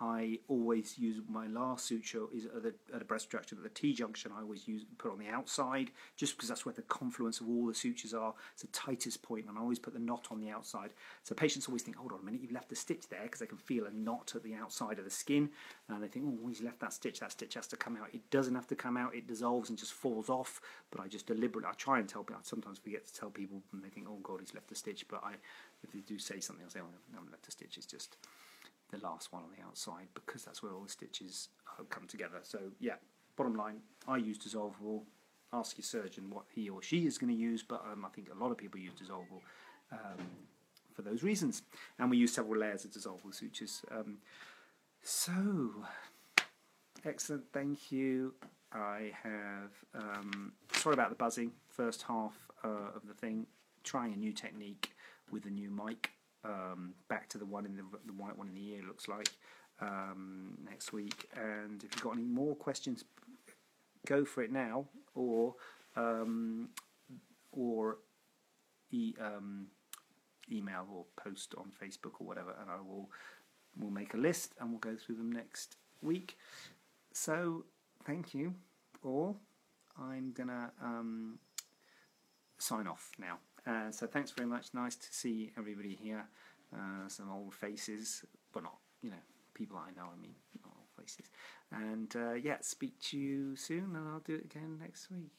I 0.00 0.40
always 0.48 0.98
use 0.98 1.20
my 1.28 1.46
last 1.46 1.86
suture 1.86 2.24
is 2.34 2.46
at, 2.46 2.64
the, 2.64 2.74
at 2.92 3.02
a 3.02 3.04
breast 3.04 3.26
structure 3.26 3.54
at 3.54 3.62
the 3.62 3.68
T 3.68 3.92
junction. 3.92 4.32
I 4.36 4.40
always 4.40 4.66
use 4.66 4.84
put 4.98 5.12
on 5.12 5.18
the 5.18 5.28
outside 5.28 5.92
just 6.16 6.36
because 6.36 6.48
that's 6.48 6.66
where 6.66 6.74
the 6.74 6.82
confluence 6.82 7.40
of 7.40 7.48
all 7.48 7.66
the 7.66 7.74
sutures 7.74 8.12
are. 8.12 8.34
It's 8.52 8.62
the 8.62 8.68
tightest 8.68 9.22
point, 9.22 9.46
and 9.48 9.56
I 9.56 9.60
always 9.60 9.78
put 9.78 9.92
the 9.92 10.00
knot 10.00 10.26
on 10.32 10.40
the 10.40 10.50
outside. 10.50 10.90
So 11.22 11.34
patients 11.36 11.68
always 11.68 11.82
think, 11.82 11.96
hold 11.96 12.10
on 12.10 12.20
a 12.20 12.24
minute, 12.24 12.40
you've 12.42 12.50
left 12.50 12.70
the 12.70 12.76
stitch 12.76 13.08
there 13.08 13.22
because 13.22 13.38
they 13.38 13.46
can 13.46 13.58
feel 13.58 13.86
a 13.86 13.90
knot 13.92 14.32
at 14.34 14.42
the 14.42 14.54
outside 14.54 14.98
of 14.98 15.04
the 15.04 15.10
skin, 15.10 15.48
and 15.88 16.02
they 16.02 16.08
think, 16.08 16.26
oh, 16.28 16.48
he's 16.48 16.62
left 16.62 16.80
that 16.80 16.92
stitch. 16.92 17.20
That 17.20 17.30
stitch 17.30 17.54
has 17.54 17.68
to 17.68 17.76
come 17.76 17.96
out. 17.96 18.08
It 18.12 18.28
doesn't 18.30 18.54
have 18.54 18.66
to 18.68 18.76
come 18.76 18.96
out. 18.96 19.14
It 19.14 19.28
dissolves 19.28 19.68
and 19.68 19.78
just 19.78 19.92
falls 19.92 20.28
off. 20.28 20.60
But 20.90 21.02
I 21.02 21.06
just 21.06 21.28
deliberately, 21.28 21.70
I 21.70 21.74
try 21.74 22.00
and 22.00 22.08
tell 22.08 22.24
people. 22.24 22.40
I 22.40 22.44
sometimes 22.44 22.78
forget 22.78 23.06
to 23.06 23.14
tell 23.14 23.30
people, 23.30 23.62
and 23.72 23.82
they 23.82 23.90
think, 23.90 24.08
oh 24.10 24.18
God, 24.24 24.40
he's 24.40 24.54
left 24.54 24.68
the 24.68 24.74
stitch. 24.74 25.06
But 25.06 25.22
I, 25.22 25.34
if 25.84 25.92
they 25.92 26.00
do 26.00 26.18
say 26.18 26.40
something, 26.40 26.64
I 26.66 26.68
say, 26.68 26.80
oh, 26.80 26.88
I 27.12 27.14
haven't 27.14 27.30
left 27.30 27.44
the 27.44 27.52
stitch. 27.52 27.76
It's 27.76 27.86
just 27.86 28.16
the 28.94 29.06
last 29.06 29.32
one 29.32 29.42
on 29.42 29.48
the 29.56 29.62
outside 29.64 30.08
because 30.14 30.44
that's 30.44 30.62
where 30.62 30.72
all 30.72 30.82
the 30.82 30.88
stitches 30.88 31.48
come 31.90 32.06
together. 32.06 32.38
So 32.42 32.58
yeah, 32.80 32.94
bottom 33.36 33.56
line, 33.56 33.80
I 34.06 34.18
use 34.18 34.38
dissolvable. 34.38 35.02
Ask 35.52 35.78
your 35.78 35.84
surgeon 35.84 36.30
what 36.30 36.44
he 36.52 36.68
or 36.68 36.82
she 36.82 37.06
is 37.06 37.18
going 37.18 37.32
to 37.32 37.38
use, 37.38 37.62
but 37.62 37.84
um, 37.90 38.04
I 38.04 38.08
think 38.08 38.28
a 38.30 38.42
lot 38.42 38.50
of 38.50 38.58
people 38.58 38.80
use 38.80 38.92
dissolvable 38.92 39.40
um, 39.92 40.26
for 40.92 41.02
those 41.02 41.22
reasons. 41.22 41.62
And 41.98 42.10
we 42.10 42.16
use 42.16 42.32
several 42.32 42.60
layers 42.60 42.84
of 42.84 42.90
dissolvable 42.90 43.34
sutures. 43.34 43.82
Um, 43.90 44.18
so, 45.02 45.32
excellent, 47.04 47.44
thank 47.52 47.92
you. 47.92 48.34
I 48.72 49.12
have, 49.22 49.70
um, 49.94 50.52
sorry 50.72 50.94
about 50.94 51.10
the 51.10 51.14
buzzing, 51.14 51.52
first 51.68 52.02
half 52.02 52.34
uh, 52.64 52.96
of 52.96 53.06
the 53.06 53.14
thing, 53.14 53.46
trying 53.84 54.12
a 54.12 54.16
new 54.16 54.32
technique 54.32 54.90
with 55.30 55.46
a 55.46 55.50
new 55.50 55.70
mic 55.70 56.10
um, 56.44 56.94
back 57.08 57.28
to 57.30 57.38
the 57.38 57.44
one 57.46 57.64
in 57.66 57.76
the, 57.76 57.84
the 58.06 58.12
white 58.12 58.36
one 58.36 58.48
in 58.48 58.54
the 58.54 58.68
ear 58.72 58.82
looks 58.86 59.08
like 59.08 59.30
um, 59.80 60.58
next 60.68 60.92
week. 60.92 61.28
And 61.36 61.82
if 61.82 61.94
you've 61.94 62.02
got 62.02 62.14
any 62.14 62.24
more 62.24 62.54
questions, 62.54 63.04
go 64.06 64.24
for 64.24 64.42
it 64.42 64.52
now, 64.52 64.86
or 65.14 65.54
um, 65.96 66.68
or 67.52 67.98
e- 68.90 69.14
um, 69.20 69.66
email 70.50 70.86
or 70.92 71.04
post 71.16 71.54
on 71.56 71.72
Facebook 71.82 72.20
or 72.20 72.26
whatever, 72.26 72.54
and 72.60 72.70
I 72.70 72.76
will 72.76 73.10
we'll 73.78 73.90
make 73.90 74.14
a 74.14 74.18
list 74.18 74.54
and 74.60 74.70
we'll 74.70 74.78
go 74.78 74.96
through 74.96 75.16
them 75.16 75.32
next 75.32 75.76
week. 76.02 76.36
So 77.12 77.64
thank 78.04 78.34
you 78.34 78.54
all. 79.02 79.38
I'm 79.98 80.32
gonna 80.32 80.72
um, 80.82 81.38
sign 82.58 82.86
off 82.86 83.12
now. 83.18 83.38
Uh, 83.66 83.90
so 83.90 84.06
thanks 84.06 84.30
very 84.30 84.48
much. 84.48 84.66
Nice 84.74 84.96
to 84.96 85.06
see 85.10 85.52
everybody 85.58 85.94
here. 85.94 86.24
Uh, 86.74 87.08
some 87.08 87.30
old 87.30 87.54
faces, 87.54 88.24
but 88.52 88.62
not 88.62 88.76
you 89.02 89.10
know 89.10 89.22
people 89.54 89.76
I 89.76 89.90
know. 89.96 90.08
I 90.12 90.20
mean, 90.20 90.34
not 90.64 90.74
old 90.76 90.88
faces. 90.98 91.30
And 91.72 92.14
uh, 92.16 92.34
yeah, 92.34 92.56
speak 92.60 93.00
to 93.10 93.18
you 93.18 93.56
soon, 93.56 93.94
and 93.94 94.08
I'll 94.08 94.20
do 94.20 94.34
it 94.34 94.44
again 94.44 94.78
next 94.80 95.10
week. 95.10 95.32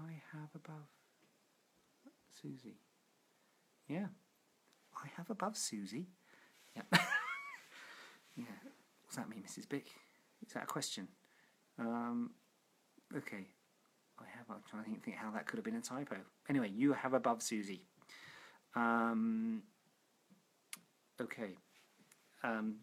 I 0.00 0.12
have 0.32 0.48
above 0.54 0.88
Susie. 2.40 2.78
Yeah, 3.88 4.06
I 4.96 5.08
have 5.16 5.30
above 5.30 5.56
Susie. 5.56 6.08
Yeah. 6.76 6.82
yeah. 8.36 8.44
What's 9.02 9.16
that 9.16 9.28
mean, 9.28 9.42
Mrs. 9.46 9.68
Bick? 9.68 9.86
Is 10.46 10.54
that 10.54 10.64
a 10.64 10.66
question? 10.66 11.08
Um, 11.78 12.30
okay. 13.14 13.46
I 14.18 14.24
have. 14.36 14.46
I'm 14.50 14.62
trying 14.68 14.94
to 14.94 15.00
think, 15.00 15.16
how 15.16 15.30
that 15.30 15.46
could 15.46 15.56
have 15.56 15.64
been 15.64 15.76
a 15.76 15.80
typo. 15.80 16.16
Anyway, 16.48 16.70
you 16.74 16.92
have 16.92 17.14
above 17.14 17.42
Susie. 17.42 17.82
Um, 18.74 19.62
okay. 21.20 21.56
Um, 22.42 22.76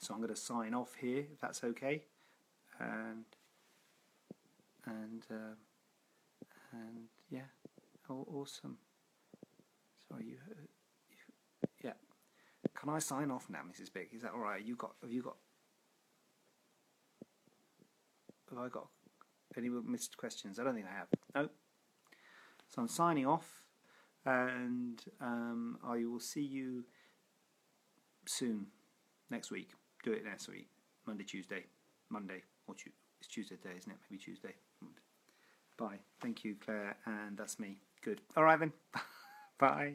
so 0.00 0.14
I'm 0.14 0.20
going 0.20 0.34
to 0.34 0.40
sign 0.40 0.74
off 0.74 0.94
here, 1.00 1.24
if 1.32 1.40
that's 1.40 1.64
okay. 1.64 2.02
And 2.78 3.24
and 4.86 5.26
uh, 5.30 5.54
and 6.72 7.08
yeah, 7.30 7.48
oh, 8.08 8.26
awesome. 8.32 8.78
Sorry, 10.08 10.24
you, 10.24 10.36
uh, 10.50 10.54
you, 11.10 11.16
yeah. 11.82 11.92
Can 12.74 12.88
I 12.90 13.00
sign 13.00 13.30
off 13.30 13.50
now, 13.50 13.60
Mrs. 13.60 13.92
Big? 13.92 14.08
Is 14.14 14.22
that 14.22 14.32
all 14.32 14.40
right? 14.40 14.64
You 14.64 14.76
got? 14.76 14.92
Have 15.02 15.10
you 15.10 15.22
got? 15.22 15.36
Have 18.50 18.58
I 18.58 18.68
got 18.68 18.88
any 19.58 19.68
missed 19.68 20.16
questions? 20.16 20.58
I 20.58 20.64
don't 20.64 20.74
think 20.74 20.86
I 20.86 20.96
have. 20.96 21.08
No. 21.34 21.48
So 22.68 22.82
I'm 22.82 22.88
signing 22.88 23.26
off, 23.26 23.62
and 24.24 25.02
um, 25.20 25.78
I 25.84 26.04
will 26.04 26.20
see 26.20 26.42
you 26.42 26.84
soon 28.26 28.66
next 29.30 29.50
week. 29.50 29.70
Do 30.04 30.12
it 30.12 30.24
next 30.24 30.48
week, 30.48 30.68
Monday, 31.06 31.24
Tuesday, 31.24 31.64
Monday, 32.10 32.42
or 32.66 32.74
tu- 32.74 32.90
it's 33.20 33.28
Tuesday 33.28 33.56
day, 33.56 33.70
isn't 33.78 33.90
it? 33.90 33.98
Maybe 34.10 34.22
Tuesday. 34.22 34.54
Bye. 35.78 35.98
Thank 36.20 36.44
you, 36.44 36.56
Claire, 36.64 36.96
and 37.06 37.36
that's 37.36 37.58
me. 37.58 37.78
Good. 38.04 38.20
All 38.36 38.44
right 38.44 38.58
then. 38.58 38.72
Bye. 39.58 39.94